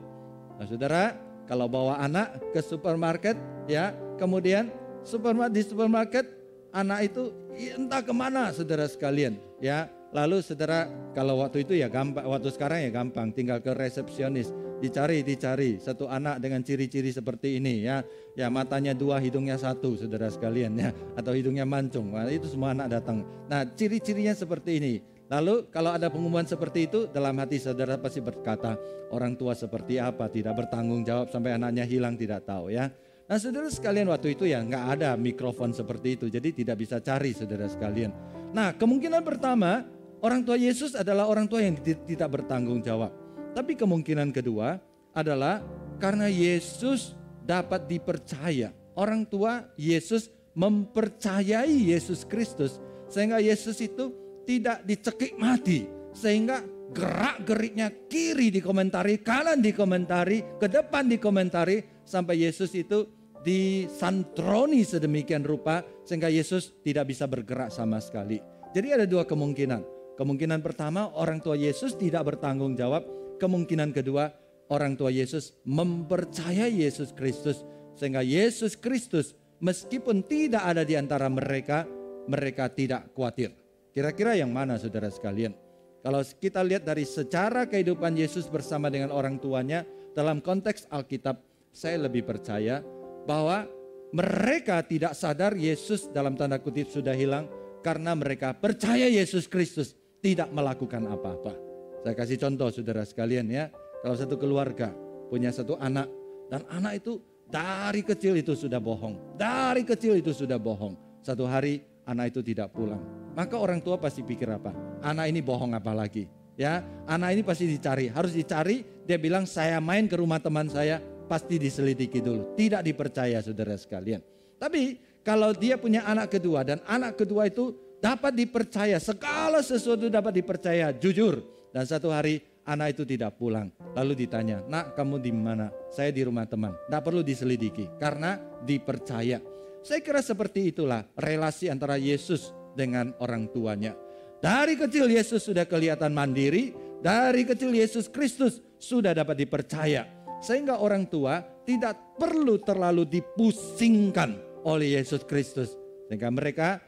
Nah, 0.59 0.67
Saudara, 0.67 1.17
kalau 1.51 1.67
bawa 1.67 1.99
anak 1.99 2.39
ke 2.55 2.61
supermarket 2.63 3.35
ya, 3.67 3.91
kemudian 4.19 4.71
supermarket 5.03 5.55
di 5.55 5.63
supermarket 5.67 6.27
anak 6.71 7.11
itu 7.11 7.35
entah 7.75 8.03
ke 8.03 8.15
mana 8.15 8.55
saudara 8.55 8.87
sekalian 8.87 9.35
ya. 9.59 9.91
Lalu 10.11 10.43
saudara 10.43 10.91
kalau 11.15 11.39
waktu 11.39 11.63
itu 11.63 11.79
ya 11.79 11.87
gampang, 11.87 12.27
waktu 12.27 12.51
sekarang 12.51 12.83
ya 12.83 12.91
gampang, 12.91 13.31
tinggal 13.31 13.63
ke 13.63 13.71
resepsionis. 13.75 14.51
dicari, 14.81 15.21
dicari. 15.21 15.77
Satu 15.77 16.09
anak 16.09 16.41
dengan 16.41 16.65
ciri-ciri 16.65 17.13
seperti 17.13 17.61
ini 17.61 17.85
ya. 17.85 18.01
Ya 18.33 18.49
matanya 18.49 18.97
dua, 18.97 19.21
hidungnya 19.21 19.61
satu, 19.61 19.95
saudara 19.95 20.33
sekalian 20.33 20.73
ya. 20.81 20.91
Atau 21.15 21.37
hidungnya 21.37 21.69
mancung. 21.69 22.17
Nah, 22.17 22.27
itu 22.33 22.49
semua 22.49 22.73
anak 22.73 22.89
datang. 22.89 23.23
Nah 23.47 23.69
ciri-cirinya 23.69 24.33
seperti 24.33 24.81
ini. 24.81 24.95
Lalu 25.31 25.71
kalau 25.71 25.95
ada 25.95 26.11
pengumuman 26.11 26.43
seperti 26.43 26.91
itu 26.91 27.07
dalam 27.07 27.39
hati 27.39 27.63
saudara 27.63 27.95
pasti 27.95 28.19
berkata 28.19 28.75
orang 29.15 29.39
tua 29.39 29.55
seperti 29.55 30.03
apa 30.03 30.27
tidak 30.27 30.67
bertanggung 30.67 31.07
jawab 31.07 31.31
sampai 31.31 31.55
anaknya 31.55 31.87
hilang 31.87 32.19
tidak 32.19 32.43
tahu 32.43 32.75
ya. 32.75 32.91
Nah 33.31 33.39
saudara 33.39 33.71
sekalian 33.71 34.11
waktu 34.11 34.35
itu 34.35 34.51
ya 34.51 34.59
nggak 34.59 34.99
ada 34.99 35.15
mikrofon 35.15 35.71
seperti 35.71 36.19
itu 36.19 36.27
jadi 36.27 36.51
tidak 36.51 36.83
bisa 36.83 36.99
cari 36.99 37.31
saudara 37.31 37.71
sekalian. 37.71 38.11
Nah 38.51 38.75
kemungkinan 38.75 39.23
pertama 39.23 39.87
orang 40.19 40.43
tua 40.43 40.59
Yesus 40.59 40.99
adalah 40.99 41.31
orang 41.31 41.47
tua 41.47 41.63
yang 41.63 41.79
tidak 41.79 42.27
bertanggung 42.27 42.83
jawab. 42.83 43.15
Tapi 43.55 43.79
kemungkinan 43.79 44.35
kedua 44.35 44.83
adalah 45.15 45.63
karena 46.03 46.27
Yesus 46.27 47.15
dapat 47.47 47.87
dipercaya. 47.87 48.75
Orang 48.99 49.23
tua 49.31 49.63
Yesus 49.79 50.27
mempercayai 50.59 51.95
Yesus 51.95 52.27
Kristus 52.27 52.83
sehingga 53.07 53.39
Yesus 53.39 53.79
itu 53.79 54.11
tidak 54.51 54.83
dicekik 54.83 55.39
mati 55.39 55.87
sehingga 56.11 56.59
gerak-geriknya 56.91 58.11
kiri 58.11 58.51
dikomentari, 58.51 59.23
kanan 59.23 59.63
dikomentari, 59.63 60.59
ke 60.59 60.67
depan 60.67 61.07
dikomentari 61.07 62.03
sampai 62.03 62.43
Yesus 62.43 62.75
itu 62.75 63.07
disantroni 63.47 64.83
sedemikian 64.83 65.47
rupa 65.47 65.87
sehingga 66.03 66.27
Yesus 66.27 66.83
tidak 66.83 67.15
bisa 67.15 67.31
bergerak 67.31 67.71
sama 67.71 68.03
sekali. 68.03 68.43
Jadi 68.75 68.89
ada 68.91 69.07
dua 69.07 69.23
kemungkinan. 69.23 69.87
Kemungkinan 70.19 70.61
pertama 70.67 71.15
orang 71.15 71.39
tua 71.39 71.55
Yesus 71.55 71.95
tidak 71.95 72.27
bertanggung 72.35 72.77
jawab 72.77 73.21
Kemungkinan 73.41 73.97
kedua, 73.97 74.29
orang 74.69 75.01
tua 75.01 75.09
Yesus 75.09 75.57
mempercayai 75.65 76.85
Yesus 76.85 77.17
Kristus 77.17 77.65
sehingga 77.97 78.21
Yesus 78.21 78.77
Kristus 78.77 79.33
meskipun 79.65 80.29
tidak 80.29 80.61
ada 80.61 80.85
di 80.85 80.93
antara 80.93 81.33
mereka, 81.33 81.89
mereka 82.29 82.69
tidak 82.69 83.17
khawatir. 83.17 83.60
Kira-kira 84.01 84.33
yang 84.33 84.49
mana 84.49 84.81
saudara 84.81 85.13
sekalian? 85.13 85.53
Kalau 86.01 86.25
kita 86.25 86.65
lihat 86.65 86.89
dari 86.89 87.05
secara 87.05 87.69
kehidupan 87.69 88.17
Yesus 88.17 88.49
bersama 88.49 88.89
dengan 88.89 89.13
orang 89.13 89.37
tuanya 89.37 89.85
dalam 90.17 90.41
konteks 90.41 90.89
Alkitab, 90.89 91.37
saya 91.69 92.09
lebih 92.09 92.25
percaya 92.25 92.81
bahwa 93.29 93.69
mereka 94.17 94.81
tidak 94.89 95.13
sadar 95.13 95.53
Yesus 95.53 96.09
dalam 96.09 96.33
tanda 96.33 96.57
kutip 96.57 96.89
sudah 96.89 97.13
hilang 97.13 97.45
karena 97.85 98.17
mereka 98.17 98.57
percaya 98.57 99.05
Yesus 99.05 99.45
Kristus 99.45 99.93
tidak 100.25 100.49
melakukan 100.49 101.05
apa-apa. 101.05 101.53
Saya 102.01 102.17
kasih 102.17 102.41
contoh 102.41 102.73
saudara 102.73 103.05
sekalian 103.05 103.53
ya. 103.53 103.69
Kalau 104.01 104.17
satu 104.17 104.41
keluarga 104.41 104.97
punya 105.29 105.53
satu 105.53 105.77
anak 105.77 106.09
dan 106.49 106.65
anak 106.73 107.05
itu 107.05 107.21
dari 107.53 108.01
kecil 108.01 108.33
itu 108.41 108.57
sudah 108.57 108.81
bohong. 108.81 109.37
Dari 109.37 109.85
kecil 109.85 110.25
itu 110.25 110.33
sudah 110.33 110.57
bohong. 110.57 110.97
Satu 111.21 111.45
hari 111.45 111.85
anak 112.07 112.37
itu 112.37 112.41
tidak 112.41 112.73
pulang. 112.73 113.01
Maka 113.35 113.57
orang 113.57 113.81
tua 113.81 113.97
pasti 113.97 114.21
pikir 114.27 114.51
apa? 114.51 114.75
Anak 115.01 115.31
ini 115.31 115.41
bohong 115.41 115.73
apa 115.77 115.95
lagi? 115.95 116.27
Ya, 116.59 116.85
anak 117.09 117.39
ini 117.39 117.43
pasti 117.47 117.65
dicari, 117.65 118.13
harus 118.13 118.37
dicari. 118.37 118.85
Dia 119.09 119.17
bilang 119.17 119.49
saya 119.49 119.81
main 119.81 120.05
ke 120.05 120.19
rumah 120.19 120.43
teman 120.43 120.69
saya, 120.69 121.01
pasti 121.31 121.57
diselidiki 121.57 122.21
dulu. 122.21 122.53
Tidak 122.59 122.83
dipercaya 122.85 123.41
saudara 123.41 123.79
sekalian. 123.79 124.21
Tapi 124.61 124.99
kalau 125.25 125.57
dia 125.57 125.81
punya 125.81 126.05
anak 126.05 126.37
kedua 126.37 126.67
dan 126.67 126.85
anak 126.85 127.17
kedua 127.17 127.49
itu 127.49 127.73
dapat 128.03 128.35
dipercaya, 128.35 129.01
segala 129.01 129.65
sesuatu 129.65 130.09
dapat 130.13 130.37
dipercaya, 130.37 130.93
jujur 130.93 131.41
dan 131.73 131.87
satu 131.87 132.11
hari 132.11 132.45
anak 132.67 132.99
itu 132.99 133.03
tidak 133.07 133.39
pulang. 133.39 133.71
Lalu 133.95 134.27
ditanya, 134.27 134.61
nak 134.67 134.93
kamu 134.99 135.17
di 135.23 135.33
mana? 135.33 135.71
Saya 135.89 136.11
di 136.11 136.23
rumah 136.25 136.45
teman. 136.45 136.75
Tidak 136.75 137.03
perlu 137.03 137.25
diselidiki 137.25 137.89
karena 137.97 138.37
dipercaya. 138.63 139.39
Saya 139.81 140.05
kira 140.05 140.21
seperti 140.21 140.73
itulah 140.77 141.09
relasi 141.17 141.73
antara 141.73 141.97
Yesus 141.97 142.53
dengan 142.77 143.17
orang 143.17 143.49
tuanya. 143.49 143.97
Dari 144.41 144.77
kecil 144.77 145.09
Yesus 145.09 145.45
sudah 145.45 145.65
kelihatan 145.65 146.13
mandiri, 146.13 146.73
dari 147.01 147.45
kecil 147.49 147.73
Yesus 147.73 148.09
Kristus 148.09 148.61
sudah 148.77 149.17
dapat 149.17 149.41
dipercaya. 149.41 150.05
Sehingga 150.41 150.81
orang 150.81 151.05
tua 151.09 151.45
tidak 151.69 152.17
perlu 152.17 152.57
terlalu 152.61 153.05
dipusingkan 153.09 154.65
oleh 154.65 154.97
Yesus 154.97 155.25
Kristus. 155.29 155.77
Sehingga 156.09 156.33
mereka 156.33 156.81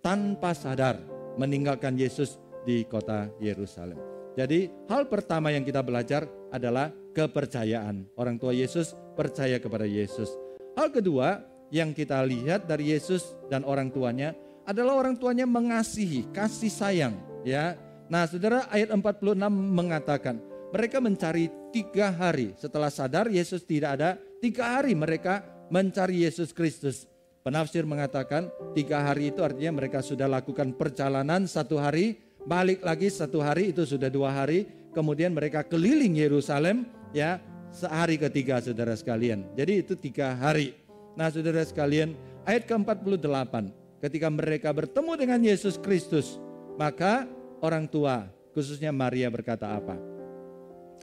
tanpa 0.00 0.56
sadar 0.56 1.00
meninggalkan 1.36 1.96
Yesus 1.96 2.40
di 2.64 2.84
kota 2.88 3.28
Yerusalem. 3.40 3.96
Jadi 4.36 4.68
hal 4.88 5.08
pertama 5.08 5.52
yang 5.52 5.64
kita 5.64 5.80
belajar 5.84 6.28
adalah 6.52 6.92
kepercayaan. 7.12 8.08
Orang 8.16 8.36
tua 8.36 8.52
Yesus 8.52 8.92
percaya 9.14 9.60
kepada 9.60 9.84
Yesus. 9.84 10.32
Hal 10.74 10.90
kedua 10.90 11.53
yang 11.72 11.92
kita 11.96 12.20
lihat 12.24 12.66
dari 12.68 12.92
Yesus 12.92 13.36
dan 13.48 13.64
orang 13.64 13.92
tuanya 13.92 14.32
adalah 14.64 14.96
orang 14.96 15.16
tuanya 15.20 15.44
mengasihi, 15.44 16.28
kasih 16.32 16.72
sayang. 16.72 17.14
Ya, 17.44 17.76
Nah 18.08 18.28
saudara 18.28 18.68
ayat 18.68 18.92
46 18.92 19.36
mengatakan 19.50 20.36
mereka 20.74 21.00
mencari 21.00 21.48
tiga 21.72 22.12
hari 22.12 22.52
setelah 22.60 22.92
sadar 22.92 23.30
Yesus 23.32 23.64
tidak 23.64 23.96
ada. 24.00 24.10
Tiga 24.44 24.76
hari 24.76 24.92
mereka 24.92 25.40
mencari 25.72 26.28
Yesus 26.28 26.52
Kristus. 26.52 27.08
Penafsir 27.40 27.84
mengatakan 27.88 28.48
tiga 28.76 29.04
hari 29.04 29.32
itu 29.32 29.40
artinya 29.40 29.80
mereka 29.80 30.04
sudah 30.04 30.28
lakukan 30.28 30.76
perjalanan 30.76 31.48
satu 31.48 31.80
hari 31.80 32.16
balik 32.44 32.84
lagi 32.84 33.08
satu 33.08 33.40
hari 33.40 33.72
itu 33.72 33.88
sudah 33.88 34.12
dua 34.12 34.32
hari, 34.32 34.68
kemudian 34.92 35.32
mereka 35.32 35.64
keliling 35.64 36.16
Yerusalem 36.16 36.88
ya 37.16 37.40
sehari 37.72 38.20
ketiga 38.20 38.60
saudara 38.60 38.92
sekalian. 38.96 39.48
Jadi 39.56 39.72
itu 39.80 39.94
tiga 39.96 40.36
hari. 40.36 40.83
Nah 41.14 41.30
saudara 41.30 41.62
sekalian 41.62 42.18
ayat 42.42 42.66
ke-48 42.66 43.54
ketika 44.02 44.28
mereka 44.28 44.68
bertemu 44.74 45.12
dengan 45.14 45.40
Yesus 45.40 45.78
Kristus 45.78 46.38
maka 46.74 47.24
orang 47.62 47.86
tua 47.86 48.28
khususnya 48.54 48.94
Maria 48.94 49.30
berkata 49.30 49.74
apa? 49.74 49.98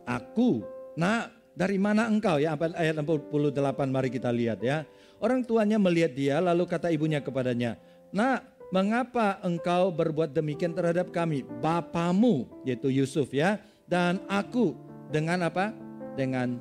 Aku, 0.08 0.63
nah 0.96 1.30
dari 1.51 1.77
mana 1.77 2.08
engkau 2.08 2.39
ya 2.39 2.56
ayat 2.56 2.96
48 3.00 3.56
mari 3.91 4.10
kita 4.10 4.32
lihat 4.32 4.60
ya. 4.63 4.88
Orang 5.22 5.46
tuanya 5.46 5.77
melihat 5.77 6.12
dia 6.15 6.41
lalu 6.41 6.65
kata 6.65 6.89
ibunya 6.89 7.22
kepadanya, 7.22 7.77
Nah 8.10 8.41
mengapa 8.74 9.39
engkau 9.44 9.91
berbuat 9.91 10.32
demikian 10.36 10.75
terhadap 10.75 11.12
kami? 11.13 11.44
Bapamu, 11.62 12.48
yaitu 12.65 12.91
Yusuf 12.91 13.30
ya, 13.32 13.60
dan 13.86 14.20
aku 14.27 14.74
dengan 15.12 15.48
apa? 15.48 15.75
Dengan 16.15 16.60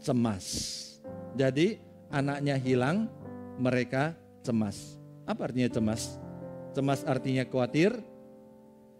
cemas. 0.00 0.76
Jadi 1.36 1.78
anaknya 2.10 2.58
hilang, 2.58 3.06
mereka 3.56 4.14
cemas. 4.42 4.98
Apa 5.24 5.50
artinya 5.50 5.70
cemas? 5.70 6.18
Cemas 6.74 7.02
artinya 7.06 7.46
khawatir, 7.46 7.94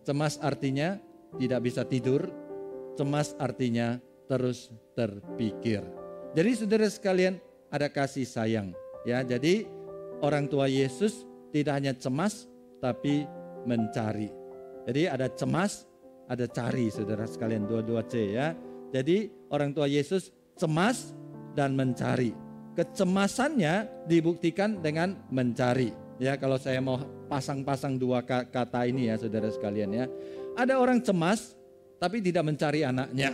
cemas 0.06 0.38
artinya 0.42 0.98
tidak 1.38 1.60
bisa 1.62 1.82
tidur, 1.86 2.30
cemas 2.98 3.34
artinya 3.38 3.98
terus 4.26 4.70
terpikir. 4.94 5.82
Jadi 6.34 6.50
saudara 6.54 6.86
sekalian 6.86 7.38
ada 7.70 7.90
kasih 7.90 8.26
sayang 8.26 8.74
ya. 9.06 9.22
Jadi 9.22 9.66
orang 10.22 10.46
tua 10.46 10.70
Yesus 10.70 11.26
tidak 11.50 11.82
hanya 11.82 11.92
cemas 11.94 12.46
tapi 12.78 13.26
mencari. 13.66 14.30
Jadi 14.86 15.02
ada 15.06 15.26
cemas, 15.30 15.86
ada 16.30 16.46
cari 16.46 16.90
saudara 16.90 17.26
sekalian 17.26 17.66
dua-dua 17.66 18.06
C 18.06 18.34
ya. 18.34 18.54
Jadi 18.90 19.30
orang 19.50 19.70
tua 19.70 19.86
Yesus 19.86 20.34
cemas 20.58 21.14
dan 21.54 21.74
mencari. 21.78 22.49
Kecemasannya 22.78 24.06
dibuktikan 24.06 24.78
dengan 24.78 25.18
mencari. 25.28 25.90
Ya 26.20 26.36
kalau 26.36 26.60
saya 26.60 26.78
mau 26.84 27.00
pasang-pasang 27.26 27.96
dua 27.96 28.22
kata 28.26 28.84
ini 28.86 29.08
ya 29.08 29.16
saudara 29.16 29.48
sekalian 29.48 29.90
ya. 29.90 30.06
Ada 30.54 30.76
orang 30.76 31.00
cemas 31.00 31.56
tapi 31.96 32.20
tidak 32.20 32.46
mencari 32.46 32.84
anaknya. 32.84 33.32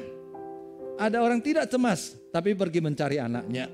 Ada 0.96 1.20
orang 1.20 1.44
tidak 1.44 1.68
cemas 1.68 2.16
tapi 2.32 2.56
pergi 2.56 2.80
mencari 2.80 3.20
anaknya. 3.20 3.68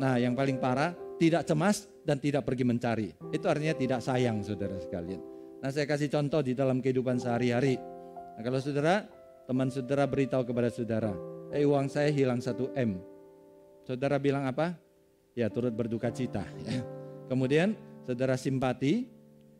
Nah 0.00 0.16
yang 0.16 0.32
paling 0.32 0.56
parah 0.62 0.94
tidak 1.20 1.44
cemas 1.44 1.90
dan 2.02 2.18
tidak 2.18 2.42
pergi 2.42 2.64
mencari. 2.64 3.08
Itu 3.30 3.46
artinya 3.46 3.74
tidak 3.76 4.00
sayang 4.00 4.42
saudara 4.42 4.78
sekalian. 4.80 5.20
Nah 5.62 5.70
saya 5.70 5.86
kasih 5.86 6.10
contoh 6.10 6.42
di 6.42 6.58
dalam 6.58 6.82
kehidupan 6.82 7.22
sehari-hari. 7.22 7.78
Nah, 8.32 8.42
kalau 8.42 8.58
saudara, 8.58 9.06
teman 9.44 9.68
saudara 9.68 10.08
beritahu 10.08 10.42
kepada 10.42 10.72
saudara, 10.72 11.12
eh 11.52 11.62
uang 11.62 11.86
saya 11.86 12.08
hilang 12.08 12.40
1 12.40 12.72
M. 12.74 12.98
Saudara 13.84 14.16
bilang 14.16 14.48
apa? 14.48 14.74
Ya 15.32 15.48
turut 15.48 15.72
berduka 15.72 16.12
cita. 16.12 16.44
Ya. 16.64 16.84
Kemudian 17.28 17.72
saudara 18.04 18.36
simpati, 18.36 19.08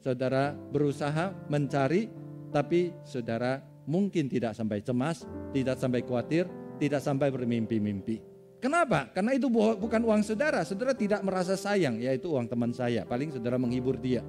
saudara 0.05 0.53
berusaha 0.53 1.33
mencari, 1.49 2.13
tapi 2.53 2.93
saudara 3.09 3.65
mungkin 3.89 4.29
tidak 4.29 4.53
sampai 4.53 4.85
cemas, 4.85 5.25
tidak 5.57 5.81
sampai 5.81 6.05
khawatir, 6.05 6.45
tidak 6.77 7.01
sampai 7.01 7.33
bermimpi-mimpi. 7.33 8.21
Kenapa? 8.63 9.11
Karena 9.11 9.35
itu 9.35 9.51
bukan 9.51 10.07
uang 10.07 10.23
saudara. 10.23 10.63
Saudara 10.63 10.95
tidak 10.95 11.25
merasa 11.27 11.59
sayang, 11.59 11.99
yaitu 11.99 12.31
uang 12.31 12.47
teman 12.47 12.71
saya. 12.71 13.03
Paling 13.03 13.35
saudara 13.35 13.59
menghibur 13.59 13.99
dia. 13.99 14.23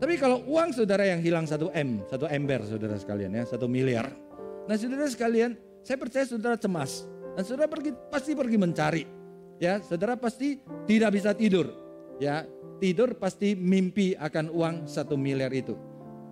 Tapi 0.00 0.16
kalau 0.16 0.40
uang 0.48 0.72
saudara 0.72 1.04
yang 1.04 1.20
hilang 1.20 1.44
satu 1.44 1.68
M, 1.76 2.00
satu 2.08 2.24
ember 2.24 2.64
saudara 2.64 2.96
sekalian 2.96 3.36
ya, 3.36 3.44
satu 3.44 3.68
miliar. 3.68 4.08
Nah 4.64 4.76
saudara 4.80 5.04
sekalian, 5.12 5.60
saya 5.84 6.00
percaya 6.00 6.24
saudara 6.24 6.56
cemas. 6.56 7.04
Dan 7.36 7.44
saudara 7.44 7.68
pergi, 7.68 7.92
pasti 8.08 8.32
pergi 8.32 8.56
mencari. 8.56 9.04
Ya, 9.60 9.84
saudara 9.84 10.16
pasti 10.16 10.56
tidak 10.88 11.20
bisa 11.20 11.36
tidur. 11.36 11.68
Ya, 12.16 12.48
tidur 12.80 13.12
pasti 13.20 13.52
mimpi 13.52 14.16
akan 14.16 14.48
uang 14.48 14.74
satu 14.88 15.20
miliar 15.20 15.52
itu. 15.52 15.76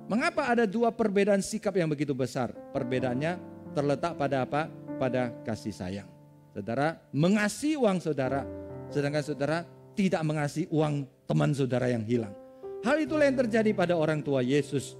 Mengapa 0.08 0.48
ada 0.48 0.64
dua 0.64 0.88
perbedaan 0.88 1.44
sikap 1.44 1.76
yang 1.76 1.92
begitu 1.92 2.16
besar? 2.16 2.56
Perbedaannya 2.72 3.36
terletak 3.76 4.16
pada 4.16 4.48
apa? 4.48 4.72
Pada 4.96 5.36
kasih 5.44 5.76
sayang. 5.76 6.08
Saudara 6.56 6.96
mengasihi 7.12 7.76
uang 7.76 8.00
saudara, 8.00 8.48
sedangkan 8.88 9.20
saudara 9.20 9.58
tidak 9.92 10.24
mengasihi 10.24 10.64
uang 10.72 11.04
teman 11.28 11.52
saudara 11.52 11.92
yang 11.92 12.08
hilang. 12.08 12.32
Hal 12.80 12.96
itulah 12.96 13.28
yang 13.28 13.44
terjadi 13.44 13.76
pada 13.76 13.92
orang 13.92 14.24
tua 14.24 14.40
Yesus. 14.40 14.96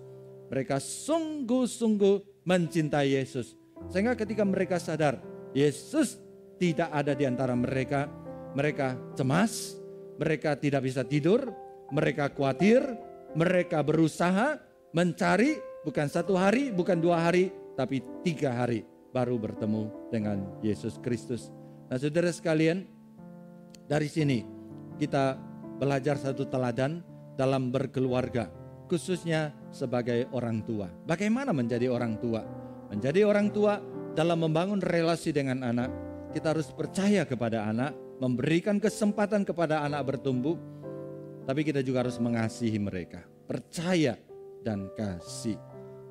Mereka 0.53 0.77
sungguh-sungguh 0.77 2.45
mencintai 2.45 3.17
Yesus. 3.17 3.57
Sehingga 3.89 4.13
ketika 4.13 4.45
mereka 4.45 4.77
sadar 4.77 5.25
Yesus 5.57 6.21
tidak 6.59 6.91
ada 6.91 7.15
di 7.15 7.25
antara 7.25 7.55
mereka, 7.55 8.11
mereka 8.53 8.99
cemas, 9.15 9.79
mereka 10.19 10.59
tidak 10.59 10.85
bisa 10.85 11.07
tidur, 11.07 11.49
mereka 11.95 12.29
khawatir, 12.35 12.83
mereka 13.39 13.81
berusaha 13.81 14.59
mencari 14.93 15.57
bukan 15.87 16.07
satu 16.11 16.35
hari, 16.35 16.75
bukan 16.75 16.99
dua 16.99 17.31
hari, 17.31 17.55
tapi 17.79 18.03
tiga 18.27 18.53
hari 18.53 18.83
baru 19.15 19.39
bertemu 19.39 20.11
dengan 20.13 20.43
Yesus 20.61 20.99
Kristus. 21.01 21.49
Nah 21.89 21.97
saudara 21.97 22.29
sekalian, 22.29 22.85
dari 23.89 24.11
sini 24.11 24.45
kita 24.99 25.39
belajar 25.79 26.19
satu 26.19 26.45
teladan 26.51 27.01
dalam 27.39 27.71
berkeluarga, 27.71 28.51
khususnya 28.91 29.55
sebagai 29.71 30.27
orang 30.35 30.67
tua. 30.67 30.91
Bagaimana 31.07 31.55
menjadi 31.55 31.87
orang 31.89 32.19
tua? 32.19 32.43
Menjadi 32.91 33.23
orang 33.23 33.55
tua 33.55 33.79
dalam 34.19 34.43
membangun 34.43 34.83
relasi 34.83 35.31
dengan 35.31 35.63
anak, 35.63 36.08
kita 36.39 36.55
harus 36.55 36.71
percaya 36.71 37.27
kepada 37.27 37.67
anak, 37.67 37.99
memberikan 38.23 38.79
kesempatan 38.79 39.43
kepada 39.43 39.83
anak 39.83 40.07
bertumbuh, 40.15 40.55
tapi 41.43 41.67
kita 41.67 41.83
juga 41.83 42.07
harus 42.07 42.15
mengasihi 42.23 42.79
mereka. 42.79 43.27
Percaya 43.51 44.15
dan 44.63 44.87
kasih. 44.95 45.59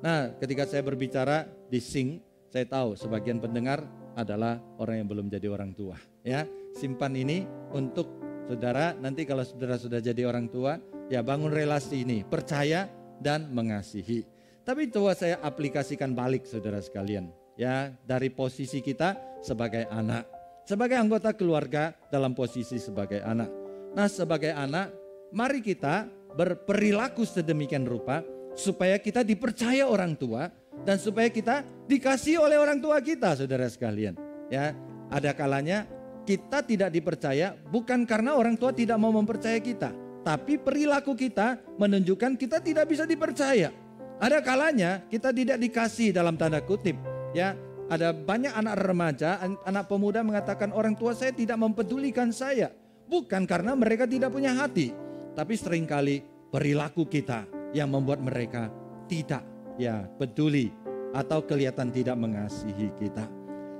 Nah, 0.04 0.36
ketika 0.36 0.68
saya 0.68 0.84
berbicara 0.84 1.48
di 1.72 1.80
Sing, 1.80 2.20
saya 2.52 2.68
tahu 2.68 2.92
sebagian 2.92 3.40
pendengar 3.40 3.88
adalah 4.20 4.60
orang 4.76 5.00
yang 5.00 5.08
belum 5.08 5.26
jadi 5.32 5.48
orang 5.48 5.72
tua. 5.72 5.96
Ya, 6.20 6.44
simpan 6.76 7.16
ini 7.16 7.48
untuk 7.72 8.12
saudara. 8.44 8.92
Nanti 9.00 9.24
kalau 9.24 9.48
saudara 9.48 9.80
sudah 9.80 10.04
jadi 10.04 10.28
orang 10.28 10.52
tua, 10.52 10.76
ya 11.08 11.24
bangun 11.24 11.48
relasi 11.48 12.04
ini, 12.04 12.20
percaya 12.20 12.84
dan 13.16 13.48
mengasihi. 13.48 14.28
Tapi 14.60 14.92
coba 14.92 15.16
saya 15.16 15.40
aplikasikan 15.40 16.12
balik 16.12 16.44
saudara 16.44 16.84
sekalian. 16.84 17.32
Ya, 17.58 17.90
dari 18.06 18.30
posisi 18.30 18.78
kita 18.78 19.18
sebagai 19.42 19.90
anak. 19.90 20.30
Sebagai 20.62 20.94
anggota 20.94 21.34
keluarga 21.34 21.90
dalam 22.06 22.36
posisi 22.36 22.78
sebagai 22.78 23.18
anak. 23.24 23.50
Nah 23.98 24.06
sebagai 24.06 24.54
anak, 24.54 24.94
mari 25.34 25.58
kita 25.58 26.06
berperilaku 26.38 27.26
sedemikian 27.26 27.82
rupa 27.82 28.22
supaya 28.54 29.00
kita 29.00 29.26
dipercaya 29.26 29.88
orang 29.88 30.14
tua 30.14 30.46
dan 30.86 31.00
supaya 31.02 31.26
kita 31.32 31.66
dikasih 31.88 32.38
oleh 32.38 32.60
orang 32.60 32.78
tua 32.78 33.02
kita, 33.02 33.34
saudara 33.34 33.66
sekalian. 33.66 34.14
Ya, 34.52 34.76
ada 35.10 35.34
kalanya 35.34 35.88
kita 36.28 36.60
tidak 36.62 36.92
dipercaya 36.92 37.56
bukan 37.72 38.04
karena 38.04 38.36
orang 38.36 38.54
tua 38.54 38.70
tidak 38.70 39.00
mau 39.00 39.10
mempercaya 39.10 39.56
kita, 39.58 39.90
tapi 40.20 40.60
perilaku 40.60 41.16
kita 41.16 41.58
menunjukkan 41.80 42.36
kita 42.36 42.60
tidak 42.60 42.86
bisa 42.86 43.08
dipercaya. 43.08 43.72
Ada 44.18 44.44
kalanya 44.44 45.06
kita 45.08 45.32
tidak 45.32 45.56
dikasih 45.62 46.10
dalam 46.12 46.36
tanda 46.36 46.60
kutip, 46.60 46.98
ya. 47.32 47.56
Ada 47.88 48.12
banyak 48.12 48.52
anak 48.52 48.84
remaja, 48.84 49.40
anak 49.64 49.88
pemuda 49.88 50.20
mengatakan 50.20 50.76
orang 50.76 50.92
tua 50.92 51.16
saya 51.16 51.32
tidak 51.32 51.56
mempedulikan 51.56 52.28
saya. 52.28 52.68
Bukan 53.08 53.48
karena 53.48 53.72
mereka 53.72 54.04
tidak 54.04 54.28
punya 54.28 54.52
hati, 54.52 54.92
tapi 55.32 55.56
sering 55.56 55.88
kali 55.88 56.20
perilaku 56.52 57.08
kita 57.08 57.48
yang 57.72 57.88
membuat 57.88 58.20
mereka 58.20 58.68
tidak 59.08 59.40
ya 59.80 60.04
peduli 60.20 60.68
atau 61.16 61.40
kelihatan 61.40 61.88
tidak 61.88 62.20
mengasihi 62.20 62.92
kita. 63.00 63.24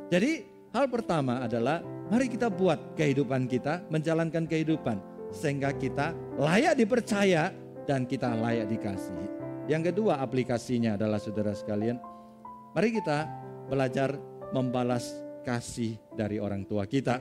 Jadi 0.09 0.49
hal 0.73 0.88
pertama 0.88 1.44
adalah 1.44 1.85
mari 2.09 2.33
kita 2.33 2.49
buat 2.49 2.96
kehidupan 2.96 3.44
kita 3.44 3.85
menjalankan 3.92 4.49
kehidupan 4.49 4.96
sehingga 5.29 5.77
kita 5.77 6.16
layak 6.40 6.81
dipercaya 6.81 7.53
dan 7.85 8.09
kita 8.09 8.33
layak 8.33 8.73
dikasihi. 8.73 9.29
Yang 9.68 9.92
kedua 9.92 10.25
aplikasinya 10.25 10.96
adalah 10.96 11.20
saudara 11.20 11.53
sekalian, 11.53 12.01
mari 12.79 12.95
kita 12.95 13.27
belajar 13.67 14.14
membalas 14.55 15.11
kasih 15.43 15.99
dari 16.14 16.38
orang 16.38 16.62
tua 16.62 16.87
kita. 16.87 17.19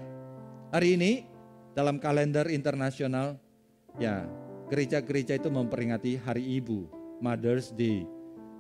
Hari 0.70 0.94
ini 0.94 1.26
dalam 1.74 1.98
kalender 1.98 2.46
internasional 2.54 3.42
ya 3.98 4.22
gereja-gereja 4.70 5.42
itu 5.42 5.50
memperingati 5.50 6.22
Hari 6.22 6.62
Ibu, 6.62 6.80
Mother's 7.26 7.74
Day. 7.74 8.06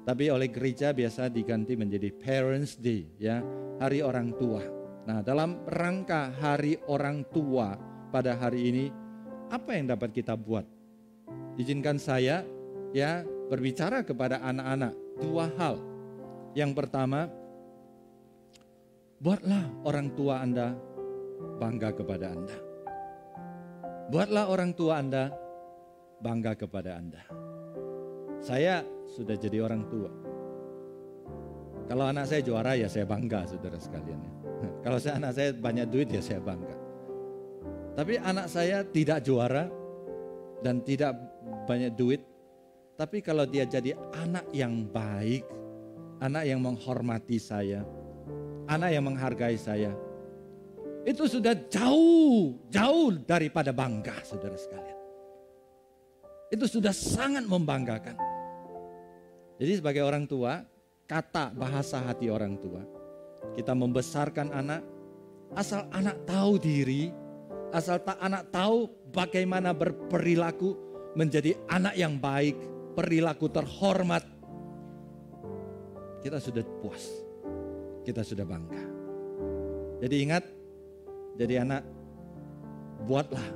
Tapi 0.10 0.34
oleh 0.34 0.50
gereja 0.50 0.90
biasa 0.90 1.30
diganti 1.30 1.78
menjadi 1.78 2.10
Parents 2.18 2.82
Day, 2.82 3.06
ya, 3.22 3.46
Hari 3.78 4.02
Orang 4.02 4.34
Tua. 4.34 4.66
Nah, 5.06 5.22
dalam 5.22 5.70
rangka 5.70 6.34
Hari 6.34 6.82
Orang 6.90 7.30
Tua 7.30 7.78
pada 8.10 8.34
hari 8.42 8.74
ini, 8.74 8.86
apa 9.54 9.78
yang 9.78 9.94
dapat 9.94 10.18
kita 10.18 10.34
buat? 10.34 10.66
Izinkan 11.62 12.02
saya 12.02 12.42
ya 12.90 13.22
berbicara 13.54 14.02
kepada 14.02 14.42
anak-anak 14.42 14.98
dua 15.22 15.46
hal. 15.62 15.78
Yang 16.58 16.74
pertama, 16.74 17.30
buatlah 19.22 19.86
orang 19.86 20.10
tua 20.17 20.41
Anda 20.41 20.74
bangga 21.62 21.93
kepada 21.93 22.34
Anda. 22.34 22.58
Buatlah 24.10 24.50
orang 24.50 24.74
tua 24.74 24.98
Anda 24.98 25.30
bangga 26.17 26.58
kepada 26.58 26.98
Anda. 26.98 27.22
Saya 28.41 28.82
sudah 29.06 29.38
jadi 29.38 29.62
orang 29.62 29.86
tua. 29.86 30.10
Kalau 31.86 32.10
anak 32.10 32.26
saya 32.26 32.41
juara 32.41 32.74
ya 32.74 32.89
saya 32.89 33.06
bangga 33.06 33.46
saudara 33.46 33.78
sekalian. 33.78 34.17
Kalau 34.84 34.98
saya 34.98 35.22
anak 35.22 35.38
saya 35.38 35.54
banyak 35.54 35.86
duit 35.93 36.10
ya 36.10 36.26
saya 36.26 36.41
bangga. 36.41 36.74
Tapi 37.93 38.17
anak 38.17 38.50
saya 38.50 38.82
tidak 38.82 39.22
juara 39.22 39.70
dan 40.65 40.82
tidak 40.82 41.13
banyak 41.70 41.93
duit. 41.93 42.22
Tapi 42.98 43.22
kalau 43.22 43.46
dia 43.46 43.62
jadi 43.62 43.93
anak 44.10 44.50
yang 44.54 44.89
baik, 44.89 45.46
anak 46.22 46.44
yang 46.46 46.60
menghormati 46.62 47.38
saya, 47.38 47.86
anak 48.70 48.90
yang 48.94 49.06
menghargai 49.06 49.58
saya, 49.58 49.94
itu 51.08 51.24
sudah 51.24 51.56
jauh, 51.72 52.58
jauh 52.68 53.16
daripada 53.24 53.72
bangga 53.72 54.20
saudara 54.28 54.60
sekalian. 54.60 55.00
Itu 56.52 56.68
sudah 56.68 56.92
sangat 56.92 57.48
membanggakan. 57.48 58.16
Jadi 59.58 59.74
sebagai 59.80 60.04
orang 60.04 60.28
tua, 60.28 60.62
kata 61.08 61.56
bahasa 61.56 62.04
hati 62.04 62.28
orang 62.28 62.60
tua, 62.60 62.84
kita 63.56 63.72
membesarkan 63.74 64.54
anak, 64.54 64.82
asal 65.56 65.88
anak 65.96 66.28
tahu 66.28 66.60
diri, 66.62 67.10
asal 67.72 68.04
tak 68.04 68.20
anak 68.20 68.52
tahu 68.54 68.86
bagaimana 69.12 69.74
berperilaku 69.74 70.76
menjadi 71.18 71.58
anak 71.72 71.98
yang 71.98 72.22
baik, 72.22 72.54
perilaku 72.94 73.50
terhormat. 73.50 74.37
Kita 76.28 76.44
sudah 76.44 76.60
puas, 76.84 77.08
kita 78.04 78.20
sudah 78.20 78.44
bangga. 78.44 78.84
Jadi 80.04 80.16
ingat, 80.28 80.44
jadi 81.40 81.63
anak, 81.63 81.88
buatlah 83.08 83.48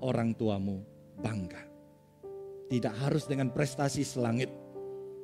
orang 0.00 0.32
tuamu 0.32 0.80
bangga. 1.20 1.60
Tidak 2.72 3.04
harus 3.04 3.28
dengan 3.28 3.52
prestasi 3.52 4.00
selangit. 4.00 4.48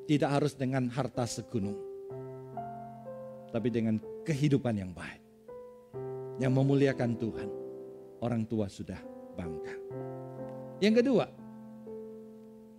Tidak 0.04 0.28
harus 0.28 0.52
dengan 0.52 0.92
harta 0.92 1.24
segunung. 1.24 1.80
Tapi 3.48 3.72
dengan 3.72 3.96
kehidupan 4.28 4.76
yang 4.76 4.92
baik. 4.92 5.24
Yang 6.44 6.52
memuliakan 6.60 7.16
Tuhan. 7.16 7.48
Orang 8.20 8.44
tua 8.44 8.68
sudah 8.68 9.00
bangga. 9.32 9.72
Yang 10.84 11.00
kedua, 11.00 11.24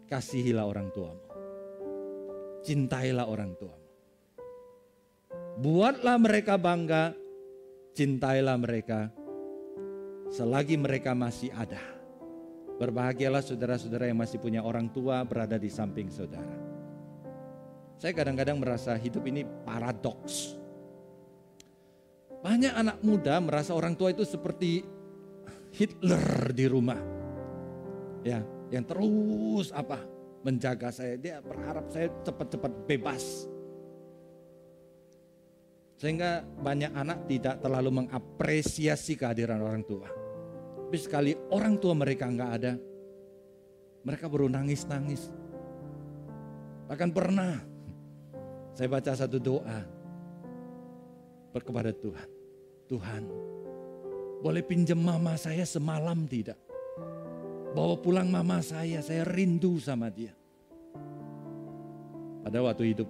kasihilah 0.06 0.70
orang 0.70 0.94
tuamu. 0.94 1.26
Cintailah 2.62 3.26
orang 3.26 3.58
tuamu. 3.58 3.87
Buatlah 5.58 6.22
mereka 6.22 6.54
bangga, 6.62 7.18
cintailah 7.98 8.58
mereka 8.62 9.10
selagi 10.32 10.76
mereka 10.76 11.16
masih 11.16 11.52
ada. 11.56 11.80
Berbahagialah 12.78 13.42
saudara-saudara 13.42 14.06
yang 14.06 14.22
masih 14.22 14.38
punya 14.38 14.62
orang 14.62 14.94
tua 14.94 15.26
berada 15.26 15.58
di 15.58 15.66
samping 15.72 16.14
saudara. 16.14 16.54
Saya 17.98 18.14
kadang-kadang 18.14 18.62
merasa 18.62 18.94
hidup 18.94 19.26
ini 19.26 19.42
paradoks. 19.66 20.54
Banyak 22.46 22.74
anak 22.78 23.02
muda 23.02 23.42
merasa 23.42 23.74
orang 23.74 23.98
tua 23.98 24.14
itu 24.14 24.22
seperti 24.22 24.86
Hitler 25.74 26.54
di 26.54 26.66
rumah. 26.70 27.02
Ya, 28.22 28.46
yang 28.70 28.86
terus 28.86 29.74
apa? 29.74 29.98
menjaga 30.46 30.94
saya. 30.94 31.20
Dia 31.20 31.42
berharap 31.44 31.92
saya 31.92 32.08
cepat-cepat 32.24 32.72
bebas. 32.88 33.50
Sehingga 35.98 36.46
banyak 36.46 36.94
anak 36.94 37.26
tidak 37.26 37.58
terlalu 37.58 38.06
mengapresiasi 38.06 39.18
kehadiran 39.18 39.66
orang 39.66 39.82
tua. 39.82 40.06
Tapi 40.88 40.98
sekali 41.02 41.34
orang 41.52 41.82
tua 41.82 41.98
mereka 41.98 42.30
nggak 42.30 42.52
ada, 42.62 42.78
mereka 44.06 44.30
baru 44.30 44.48
nangis-nangis. 44.48 45.34
Bahkan 46.88 47.10
pernah 47.12 47.60
saya 48.72 48.88
baca 48.88 49.12
satu 49.18 49.42
doa 49.42 49.82
kepada 51.58 51.90
Tuhan. 51.90 52.30
Tuhan, 52.88 53.24
boleh 54.46 54.62
pinjam 54.62 55.02
mama 55.02 55.34
saya 55.36 55.66
semalam 55.66 56.30
tidak? 56.30 56.62
Bawa 57.74 57.98
pulang 57.98 58.30
mama 58.30 58.62
saya, 58.62 59.02
saya 59.02 59.26
rindu 59.26 59.82
sama 59.82 60.14
dia. 60.14 60.32
Pada 62.46 62.62
waktu 62.64 62.94
hidup, 62.94 63.10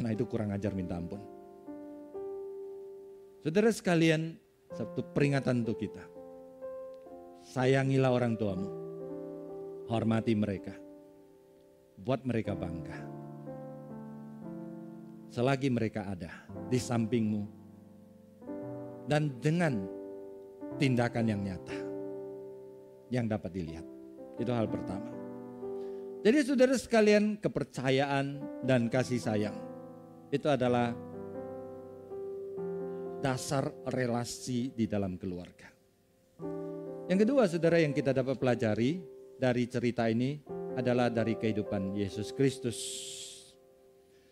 anak 0.00 0.16
itu 0.16 0.24
kurang 0.24 0.50
ajar 0.56 0.72
minta 0.72 0.96
ampun. 0.96 1.20
Saudara 3.44 3.68
sekalian, 3.68 4.36
satu 4.72 5.04
peringatan 5.12 5.64
untuk 5.64 5.76
kita. 5.80 6.04
Sayangilah 7.44 8.12
orang 8.12 8.34
tuamu. 8.40 8.68
Hormati 9.88 10.32
mereka. 10.32 10.72
Buat 12.00 12.24
mereka 12.24 12.56
bangga. 12.56 12.96
Selagi 15.30 15.68
mereka 15.68 16.08
ada 16.08 16.32
di 16.68 16.80
sampingmu. 16.80 17.42
Dan 19.04 19.36
dengan 19.40 19.84
tindakan 20.80 21.26
yang 21.28 21.40
nyata. 21.44 21.76
Yang 23.12 23.26
dapat 23.36 23.50
dilihat. 23.52 23.86
Itu 24.40 24.52
hal 24.52 24.68
pertama. 24.68 25.12
Jadi 26.20 26.38
saudara 26.44 26.76
sekalian 26.76 27.40
kepercayaan 27.40 28.26
dan 28.68 28.92
kasih 28.92 29.16
sayang 29.16 29.69
itu 30.30 30.46
adalah 30.46 30.94
dasar 33.20 33.68
relasi 33.90 34.72
di 34.72 34.88
dalam 34.88 35.20
keluarga. 35.20 35.68
Yang 37.10 37.18
kedua 37.26 37.42
saudara 37.50 37.82
yang 37.82 37.92
kita 37.92 38.14
dapat 38.14 38.38
pelajari 38.38 39.02
dari 39.36 39.66
cerita 39.66 40.06
ini 40.06 40.40
adalah 40.78 41.10
dari 41.10 41.34
kehidupan 41.34 41.98
Yesus 41.98 42.30
Kristus. 42.32 42.78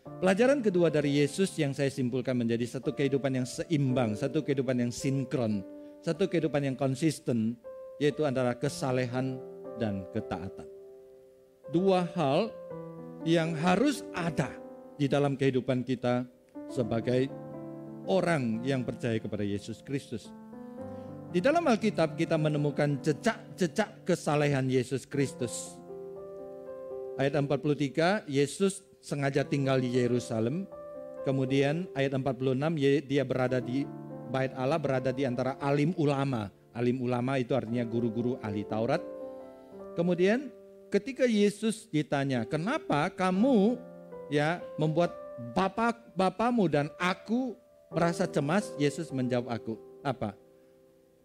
Pelajaran 0.08 0.64
kedua 0.64 0.88
dari 0.88 1.20
Yesus 1.20 1.52
yang 1.60 1.76
saya 1.76 1.92
simpulkan 1.92 2.38
menjadi 2.38 2.78
satu 2.78 2.96
kehidupan 2.96 3.42
yang 3.42 3.46
seimbang, 3.46 4.16
satu 4.16 4.40
kehidupan 4.40 4.88
yang 4.88 4.92
sinkron, 4.94 5.60
satu 6.00 6.30
kehidupan 6.30 6.64
yang 6.64 6.76
konsisten, 6.78 7.60
yaitu 8.00 8.24
antara 8.24 8.56
kesalehan 8.56 9.36
dan 9.76 10.08
ketaatan 10.16 10.78
dua 11.72 12.08
hal 12.16 12.48
yang 13.28 13.52
harus 13.52 14.00
ada 14.16 14.48
di 14.98 15.06
dalam 15.06 15.38
kehidupan 15.38 15.86
kita 15.86 16.26
sebagai 16.66 17.30
orang 18.10 18.66
yang 18.66 18.82
percaya 18.82 19.16
kepada 19.22 19.46
Yesus 19.46 19.80
Kristus. 19.80 20.28
Di 21.30 21.38
dalam 21.38 21.62
Alkitab 21.70 22.18
kita 22.18 22.34
menemukan 22.34 22.98
jejak-jejak 22.98 24.02
kesalehan 24.02 24.66
Yesus 24.66 25.06
Kristus. 25.06 25.78
Ayat 27.20 27.38
43, 27.38 28.26
Yesus 28.26 28.82
sengaja 28.98 29.46
tinggal 29.46 29.78
di 29.78 29.92
Yerusalem. 29.92 30.66
Kemudian 31.28 31.84
ayat 31.92 32.16
46, 32.16 33.04
dia 33.04 33.22
berada 33.28 33.60
di 33.60 33.84
bait 34.32 34.50
Allah, 34.56 34.80
berada 34.80 35.12
di 35.12 35.28
antara 35.28 35.60
alim 35.60 35.92
ulama. 36.00 36.48
Alim 36.72 37.04
ulama 37.04 37.36
itu 37.36 37.52
artinya 37.52 37.84
guru-guru 37.84 38.40
ahli 38.40 38.64
Taurat. 38.64 39.02
Kemudian 39.98 40.48
ketika 40.88 41.28
Yesus 41.28 41.90
ditanya, 41.90 42.48
"Kenapa 42.48 43.12
kamu 43.12 43.76
ya 44.32 44.62
membuat 44.80 45.12
bapak 45.56 46.14
bapamu 46.14 46.68
dan 46.70 46.86
aku 47.00 47.56
merasa 47.92 48.24
cemas?" 48.28 48.72
Yesus 48.80 49.12
menjawab 49.12 49.48
aku, 49.50 49.74
"Apa?" 50.00 50.32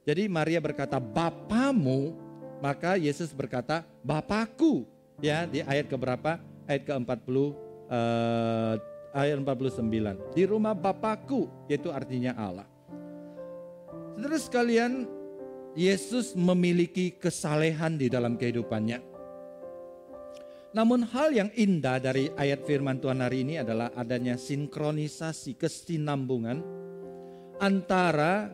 Jadi 0.03 0.27
Maria 0.27 0.59
berkata, 0.59 0.99
"Bapamu." 0.99 2.15
Maka 2.63 2.95
Yesus 2.95 3.35
berkata, 3.35 3.83
"Bapakku." 4.03 4.87
Ya, 5.19 5.47
di 5.47 5.63
ayat 5.63 5.87
keberapa? 5.91 6.39
Ayat 6.63 6.87
ke-40 6.87 7.35
uh, 7.91 8.75
ayat 9.13 9.37
49. 9.39 10.33
Di 10.33 10.43
rumah 10.49 10.73
Bapakku, 10.73 11.47
yaitu 11.69 11.93
artinya 11.93 12.33
Allah. 12.33 12.67
Saudara 14.17 14.39
sekalian, 14.41 15.05
Yesus 15.77 16.33
memiliki 16.37 17.13
kesalehan 17.13 17.97
di 17.97 18.09
dalam 18.09 18.37
kehidupannya. 18.37 19.12
Namun 20.73 21.05
hal 21.05 21.29
yang 21.29 21.49
indah 21.53 22.01
dari 22.01 22.33
ayat 22.33 22.65
firman 22.65 22.97
Tuhan 22.97 23.21
hari 23.21 23.45
ini 23.45 23.61
adalah 23.61 23.93
adanya 23.93 24.41
sinkronisasi, 24.41 25.53
kesinambungan 25.53 26.65
antara 27.61 28.49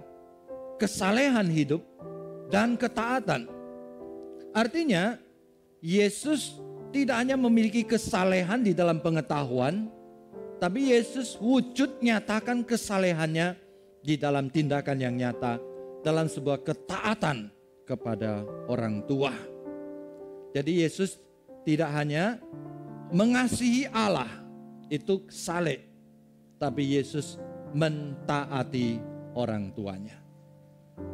kesalehan 0.75 1.47
hidup 1.47 1.79
dan 2.51 2.75
ketaatan. 2.75 3.47
Artinya 4.51 5.15
Yesus 5.79 6.59
tidak 6.91 7.23
hanya 7.23 7.39
memiliki 7.39 7.87
kesalehan 7.87 8.67
di 8.67 8.75
dalam 8.75 8.99
pengetahuan, 8.99 9.87
tapi 10.59 10.91
Yesus 10.91 11.39
wujud 11.39 12.03
nyatakan 12.03 12.67
kesalehannya 12.67 13.55
di 14.03 14.19
dalam 14.19 14.51
tindakan 14.51 14.99
yang 14.99 15.15
nyata, 15.15 15.55
dalam 16.03 16.27
sebuah 16.27 16.67
ketaatan 16.67 17.47
kepada 17.87 18.43
orang 18.67 19.07
tua. 19.07 19.31
Jadi 20.51 20.83
Yesus 20.83 21.28
tidak 21.63 21.89
hanya 21.91 22.39
mengasihi 23.09 23.89
Allah 23.89 24.29
itu 24.89 25.25
saleh, 25.29 25.85
tapi 26.57 26.97
Yesus 26.97 27.37
mentaati 27.73 28.97
orang 29.37 29.69
tuanya. 29.73 30.17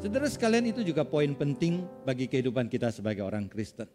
Saudara 0.01 0.25
sekalian 0.25 0.65
itu 0.71 0.81
juga 0.81 1.05
poin 1.05 1.29
penting 1.37 1.85
bagi 2.03 2.25
kehidupan 2.25 2.65
kita 2.71 2.89
sebagai 2.89 3.21
orang 3.21 3.45
Kristen. 3.45 3.85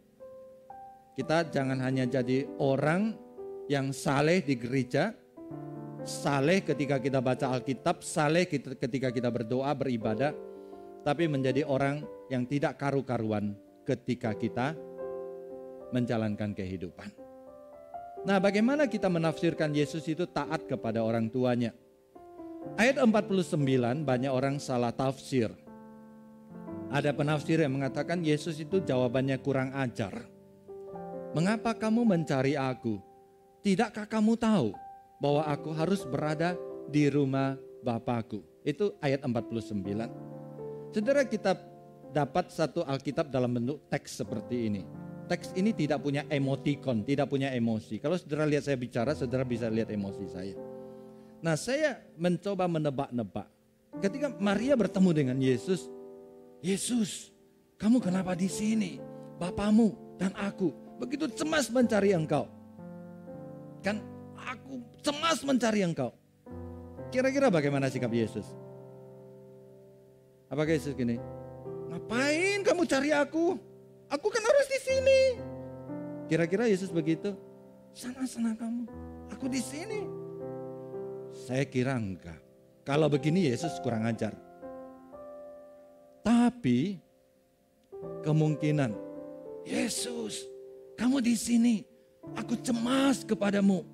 Kita 1.18 1.50
jangan 1.50 1.82
hanya 1.82 2.06
jadi 2.06 2.46
orang 2.62 3.18
yang 3.66 3.90
saleh 3.90 4.40
di 4.40 4.54
gereja, 4.54 5.10
saleh 6.06 6.62
ketika 6.62 7.02
kita 7.02 7.18
baca 7.18 7.50
Alkitab, 7.52 8.06
saleh 8.06 8.46
ketika 8.48 9.10
kita 9.10 9.28
berdoa, 9.28 9.74
beribadah, 9.74 10.32
tapi 11.02 11.26
menjadi 11.26 11.66
orang 11.66 12.06
yang 12.30 12.46
tidak 12.46 12.78
karu-karuan 12.78 13.58
ketika 13.84 14.32
kita 14.38 14.78
menjalankan 15.90 16.54
kehidupan. 16.54 17.10
Nah, 18.20 18.36
bagaimana 18.36 18.84
kita 18.84 19.08
menafsirkan 19.08 19.72
Yesus 19.72 20.04
itu 20.04 20.28
taat 20.28 20.68
kepada 20.68 21.00
orang 21.00 21.32
tuanya? 21.32 21.72
Ayat 22.76 23.00
49 23.00 24.04
banyak 24.04 24.28
orang 24.28 24.60
salah 24.60 24.92
tafsir. 24.92 25.48
Ada 26.92 27.16
penafsir 27.16 27.64
yang 27.64 27.80
mengatakan 27.80 28.20
Yesus 28.20 28.60
itu 28.60 28.84
jawabannya 28.84 29.40
kurang 29.40 29.72
ajar. 29.72 30.28
Mengapa 31.32 31.72
kamu 31.72 32.04
mencari 32.04 32.60
aku? 32.60 33.00
Tidakkah 33.64 34.04
kamu 34.04 34.36
tahu 34.36 34.76
bahwa 35.22 35.46
aku 35.48 35.70
harus 35.72 36.04
berada 36.04 36.58
di 36.92 37.08
rumah 37.08 37.56
Bapakku? 37.80 38.44
Itu 38.60 38.98
ayat 39.00 39.24
49. 39.24 40.92
Saudara 40.92 41.24
kita 41.24 41.56
dapat 42.12 42.52
satu 42.52 42.84
Alkitab 42.84 43.32
dalam 43.32 43.54
bentuk 43.54 43.80
teks 43.88 44.20
seperti 44.20 44.68
ini 44.68 44.99
teks 45.30 45.54
ini 45.54 45.70
tidak 45.70 46.02
punya 46.02 46.26
emoticon, 46.26 47.06
tidak 47.06 47.30
punya 47.30 47.54
emosi. 47.54 48.02
Kalau 48.02 48.18
saudara 48.18 48.50
lihat 48.50 48.66
saya 48.66 48.74
bicara, 48.74 49.14
saudara 49.14 49.46
bisa 49.46 49.70
lihat 49.70 49.86
emosi 49.94 50.26
saya. 50.26 50.58
Nah 51.38 51.54
saya 51.54 52.02
mencoba 52.18 52.66
menebak-nebak. 52.66 53.46
Ketika 54.02 54.34
Maria 54.42 54.74
bertemu 54.74 55.10
dengan 55.14 55.38
Yesus, 55.38 55.86
Yesus, 56.58 57.30
kamu 57.78 58.02
kenapa 58.02 58.34
di 58.34 58.50
sini? 58.50 58.98
Bapamu 59.38 60.18
dan 60.18 60.34
aku 60.34 60.74
begitu 60.98 61.30
cemas 61.30 61.70
mencari 61.70 62.10
engkau. 62.10 62.50
Kan 63.86 64.02
aku 64.34 64.82
cemas 64.98 65.46
mencari 65.46 65.86
engkau. 65.86 66.10
Kira-kira 67.14 67.54
bagaimana 67.54 67.86
sikap 67.86 68.10
Yesus? 68.10 68.50
Apakah 70.50 70.74
Yesus 70.74 70.98
gini? 70.98 71.22
Ngapain 71.88 72.66
kamu 72.66 72.82
cari 72.82 73.14
aku? 73.14 73.69
Aku 74.10 74.26
kan 74.26 74.42
harus 74.42 74.66
di 74.66 74.78
sini. 74.82 75.20
Kira-kira 76.26 76.66
Yesus 76.66 76.90
begitu? 76.90 77.30
Sana-sana 77.94 78.58
kamu. 78.58 78.86
Aku 79.30 79.46
di 79.46 79.62
sini. 79.62 80.02
Saya 81.30 81.62
kira 81.62 81.94
enggak. 81.94 82.42
Kalau 82.82 83.06
begini 83.06 83.46
Yesus 83.46 83.78
kurang 83.78 84.02
ajar. 84.10 84.34
Tapi 86.26 86.98
kemungkinan 88.26 88.90
Yesus, 89.62 90.42
kamu 90.98 91.22
di 91.22 91.34
sini. 91.38 91.76
Aku 92.34 92.58
cemas 92.58 93.22
kepadamu. 93.22 93.86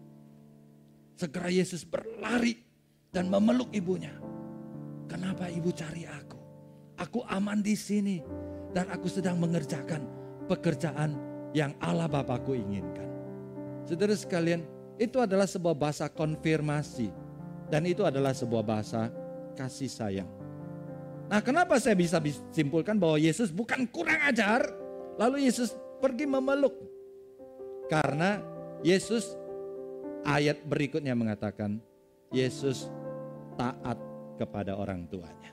Segera 1.17 1.53
Yesus 1.53 1.85
berlari 1.85 2.65
dan 3.13 3.29
memeluk 3.29 3.69
ibunya. 3.73 4.13
Kenapa 5.09 5.49
ibu 5.53 5.73
cari 5.73 6.09
aku? 6.09 6.41
Aku 6.97 7.21
aman 7.29 7.61
di 7.61 7.77
sini 7.77 8.21
dan 8.77 8.93
aku 8.93 9.09
sedang 9.09 9.41
mengerjakan 9.41 10.05
pekerjaan 10.53 11.17
yang 11.57 11.73
Allah 11.81 12.05
Bapakku 12.05 12.53
inginkan. 12.53 13.09
Saudara 13.89 14.13
sekalian, 14.13 14.69
itu 15.01 15.17
adalah 15.17 15.49
sebuah 15.49 15.73
bahasa 15.73 16.13
konfirmasi 16.13 17.25
Dan 17.67 17.83
itu 17.83 18.07
adalah 18.07 18.31
sebuah 18.31 18.63
bahasa 18.63 19.11
kasih 19.59 19.91
sayang. 19.91 20.31
Nah, 21.27 21.43
kenapa 21.43 21.83
saya 21.83 21.99
bisa 21.99 22.23
simpulkan 22.55 22.95
bahwa 22.95 23.19
Yesus 23.19 23.51
bukan 23.51 23.83
kurang 23.91 24.23
ajar, 24.23 24.71
lalu 25.19 25.51
Yesus 25.51 25.75
pergi 25.99 26.31
memeluk? 26.31 26.71
Karena 27.91 28.39
Yesus 28.87 29.35
ayat 30.23 30.63
berikutnya 30.63 31.19
mengatakan, 31.19 31.83
Yesus 32.31 32.87
taat 33.59 33.99
kepada 34.39 34.79
orang 34.79 35.11
tuanya. 35.11 35.51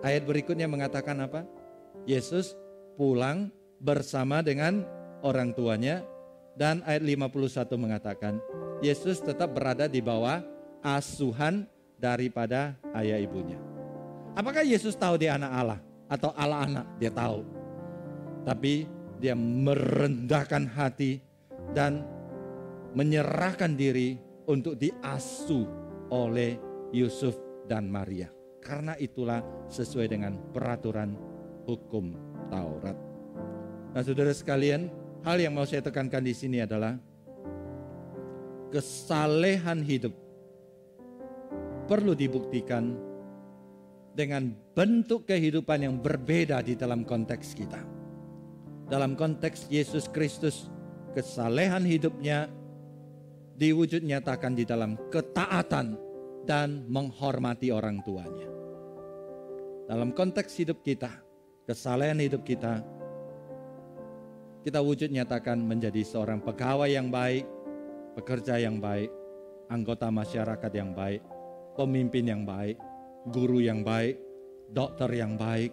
Ayat 0.00 0.24
berikutnya 0.24 0.64
mengatakan 0.64 1.20
apa? 1.20 1.44
Yesus 2.08 2.56
pulang 2.96 3.52
bersama 3.80 4.44
dengan 4.44 4.84
orang 5.24 5.52
tuanya 5.56 6.04
dan 6.56 6.84
ayat 6.84 7.04
51 7.04 7.76
mengatakan 7.80 8.34
Yesus 8.84 9.20
tetap 9.20 9.52
berada 9.52 9.88
di 9.88 10.00
bawah 10.00 10.40
asuhan 10.80 11.68
daripada 12.00 12.76
ayah 12.96 13.20
ibunya. 13.20 13.60
Apakah 14.32 14.64
Yesus 14.64 14.96
tahu 14.96 15.20
dia 15.20 15.36
anak 15.36 15.52
Allah 15.52 15.80
atau 16.08 16.32
Allah 16.32 16.64
anak? 16.64 16.86
Dia 16.96 17.12
tahu. 17.12 17.44
Tapi 18.48 18.88
dia 19.20 19.36
merendahkan 19.36 20.64
hati 20.72 21.20
dan 21.76 22.00
menyerahkan 22.96 23.76
diri 23.76 24.16
untuk 24.48 24.80
diasuh 24.80 25.68
oleh 26.08 26.56
Yusuf 26.90 27.36
dan 27.68 27.86
Maria. 27.92 28.32
Karena 28.64 28.96
itulah 28.96 29.44
sesuai 29.68 30.08
dengan 30.08 30.40
peraturan 30.50 31.29
hukum 31.70 32.18
Taurat. 32.50 32.98
Nah, 33.94 34.02
saudara 34.02 34.34
sekalian, 34.34 34.90
hal 35.22 35.38
yang 35.38 35.54
mau 35.54 35.66
saya 35.66 35.82
tekankan 35.82 36.22
di 36.26 36.34
sini 36.34 36.58
adalah 36.62 36.98
kesalehan 38.70 39.82
hidup 39.82 40.14
perlu 41.90 42.14
dibuktikan 42.14 42.94
dengan 44.14 44.54
bentuk 44.74 45.26
kehidupan 45.26 45.86
yang 45.86 45.96
berbeda 45.98 46.62
di 46.62 46.74
dalam 46.78 47.02
konteks 47.02 47.54
kita. 47.54 47.82
Dalam 48.90 49.14
konteks 49.14 49.70
Yesus 49.70 50.10
Kristus, 50.10 50.66
kesalehan 51.14 51.86
hidupnya 51.86 52.50
diwujud 53.54 54.02
nyatakan 54.02 54.58
di 54.58 54.66
dalam 54.66 54.98
ketaatan 55.10 55.94
dan 56.46 56.86
menghormati 56.90 57.70
orang 57.70 58.02
tuanya. 58.02 58.50
Dalam 59.90 60.14
konteks 60.14 60.54
hidup 60.62 60.82
kita, 60.86 61.10
kesalehan 61.64 62.20
hidup 62.20 62.44
kita, 62.44 62.84
kita 64.60 64.80
wujud 64.84 65.08
nyatakan 65.08 65.56
menjadi 65.56 66.04
seorang 66.04 66.44
pegawai 66.44 66.88
yang 66.92 67.08
baik, 67.08 67.48
pekerja 68.16 68.60
yang 68.60 68.76
baik, 68.76 69.08
anggota 69.72 70.12
masyarakat 70.12 70.72
yang 70.76 70.92
baik, 70.92 71.24
pemimpin 71.80 72.28
yang 72.28 72.42
baik, 72.44 72.76
guru 73.32 73.64
yang 73.64 73.80
baik, 73.80 74.20
dokter 74.68 75.08
yang 75.16 75.40
baik, 75.40 75.72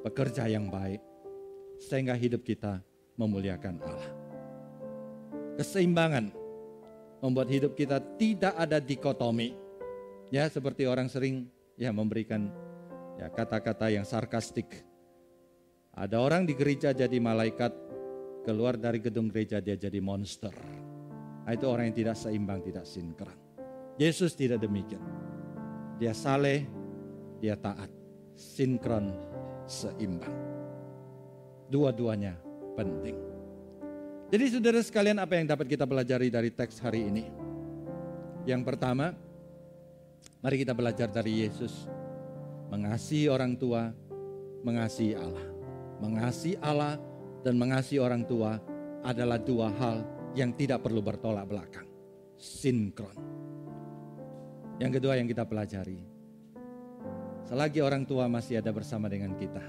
pekerja 0.00 0.48
yang 0.48 0.72
baik, 0.72 1.04
sehingga 1.76 2.16
hidup 2.16 2.40
kita 2.40 2.80
memuliakan 3.20 3.84
Allah. 3.84 4.12
Keseimbangan 5.60 6.32
membuat 7.20 7.52
hidup 7.52 7.76
kita 7.76 8.00
tidak 8.16 8.56
ada 8.56 8.80
dikotomi. 8.80 9.52
Ya, 10.32 10.48
seperti 10.48 10.88
orang 10.88 11.10
sering 11.12 11.52
ya 11.76 11.92
memberikan 11.92 12.48
ya 13.20 13.28
kata-kata 13.28 13.92
yang 13.92 14.08
sarkastik. 14.08 14.88
Ada 16.00 16.16
orang 16.16 16.48
di 16.48 16.56
gereja 16.56 16.96
jadi 16.96 17.20
malaikat, 17.20 17.76
keluar 18.48 18.80
dari 18.80 19.04
gedung 19.04 19.28
gereja 19.28 19.60
dia 19.60 19.76
jadi 19.76 20.00
monster. 20.00 20.56
Nah, 21.44 21.52
itu 21.52 21.68
orang 21.68 21.92
yang 21.92 21.96
tidak 22.00 22.16
seimbang, 22.16 22.64
tidak 22.64 22.88
sinkron. 22.88 23.36
Yesus 24.00 24.32
tidak 24.32 24.64
demikian. 24.64 25.04
Dia 26.00 26.16
saleh, 26.16 26.64
dia 27.44 27.52
taat, 27.52 27.92
sinkron, 28.32 29.12
seimbang. 29.68 30.32
Dua-duanya 31.68 32.32
penting. 32.80 33.20
Jadi 34.32 34.44
saudara 34.56 34.80
sekalian 34.80 35.20
apa 35.20 35.36
yang 35.36 35.52
dapat 35.52 35.68
kita 35.68 35.84
pelajari 35.84 36.32
dari 36.32 36.48
teks 36.48 36.80
hari 36.80 37.12
ini? 37.12 37.28
Yang 38.48 38.62
pertama, 38.64 39.12
mari 40.40 40.64
kita 40.64 40.72
belajar 40.72 41.12
dari 41.12 41.44
Yesus. 41.44 41.84
Mengasihi 42.72 43.28
orang 43.28 43.52
tua, 43.52 43.92
mengasihi 44.64 45.12
Allah. 45.12 45.59
Mengasihi 46.00 46.56
Allah 46.64 46.96
dan 47.44 47.60
mengasihi 47.60 48.00
orang 48.00 48.24
tua 48.24 48.56
adalah 49.04 49.36
dua 49.36 49.68
hal 49.76 50.04
yang 50.32 50.56
tidak 50.56 50.80
perlu 50.84 51.04
bertolak 51.04 51.44
belakang. 51.48 51.88
Sinkron. 52.40 53.16
Yang 54.80 55.00
kedua 55.00 55.20
yang 55.20 55.28
kita 55.28 55.44
pelajari. 55.44 56.00
Selagi 57.44 57.84
orang 57.84 58.08
tua 58.08 58.30
masih 58.32 58.64
ada 58.64 58.72
bersama 58.72 59.12
dengan 59.12 59.36
kita. 59.36 59.60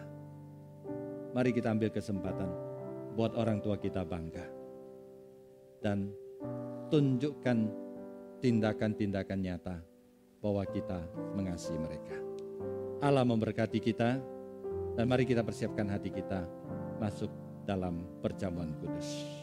Mari 1.35 1.51
kita 1.51 1.71
ambil 1.71 1.91
kesempatan 1.91 2.47
buat 3.15 3.35
orang 3.35 3.59
tua 3.59 3.75
kita 3.75 4.07
bangga. 4.07 4.47
Dan 5.83 6.13
tunjukkan 6.87 7.57
tindakan-tindakan 8.39 9.39
nyata 9.39 9.75
bahwa 10.39 10.63
kita 10.67 10.99
mengasihi 11.35 11.79
mereka. 11.79 12.15
Allah 13.01 13.25
memberkati 13.25 13.81
kita 13.81 14.21
dan 15.01 15.09
mari 15.09 15.25
kita 15.25 15.41
persiapkan 15.41 15.89
hati 15.89 16.13
kita 16.13 16.45
masuk 17.01 17.33
dalam 17.65 18.05
perjamuan 18.21 18.69
kudus. 18.77 19.40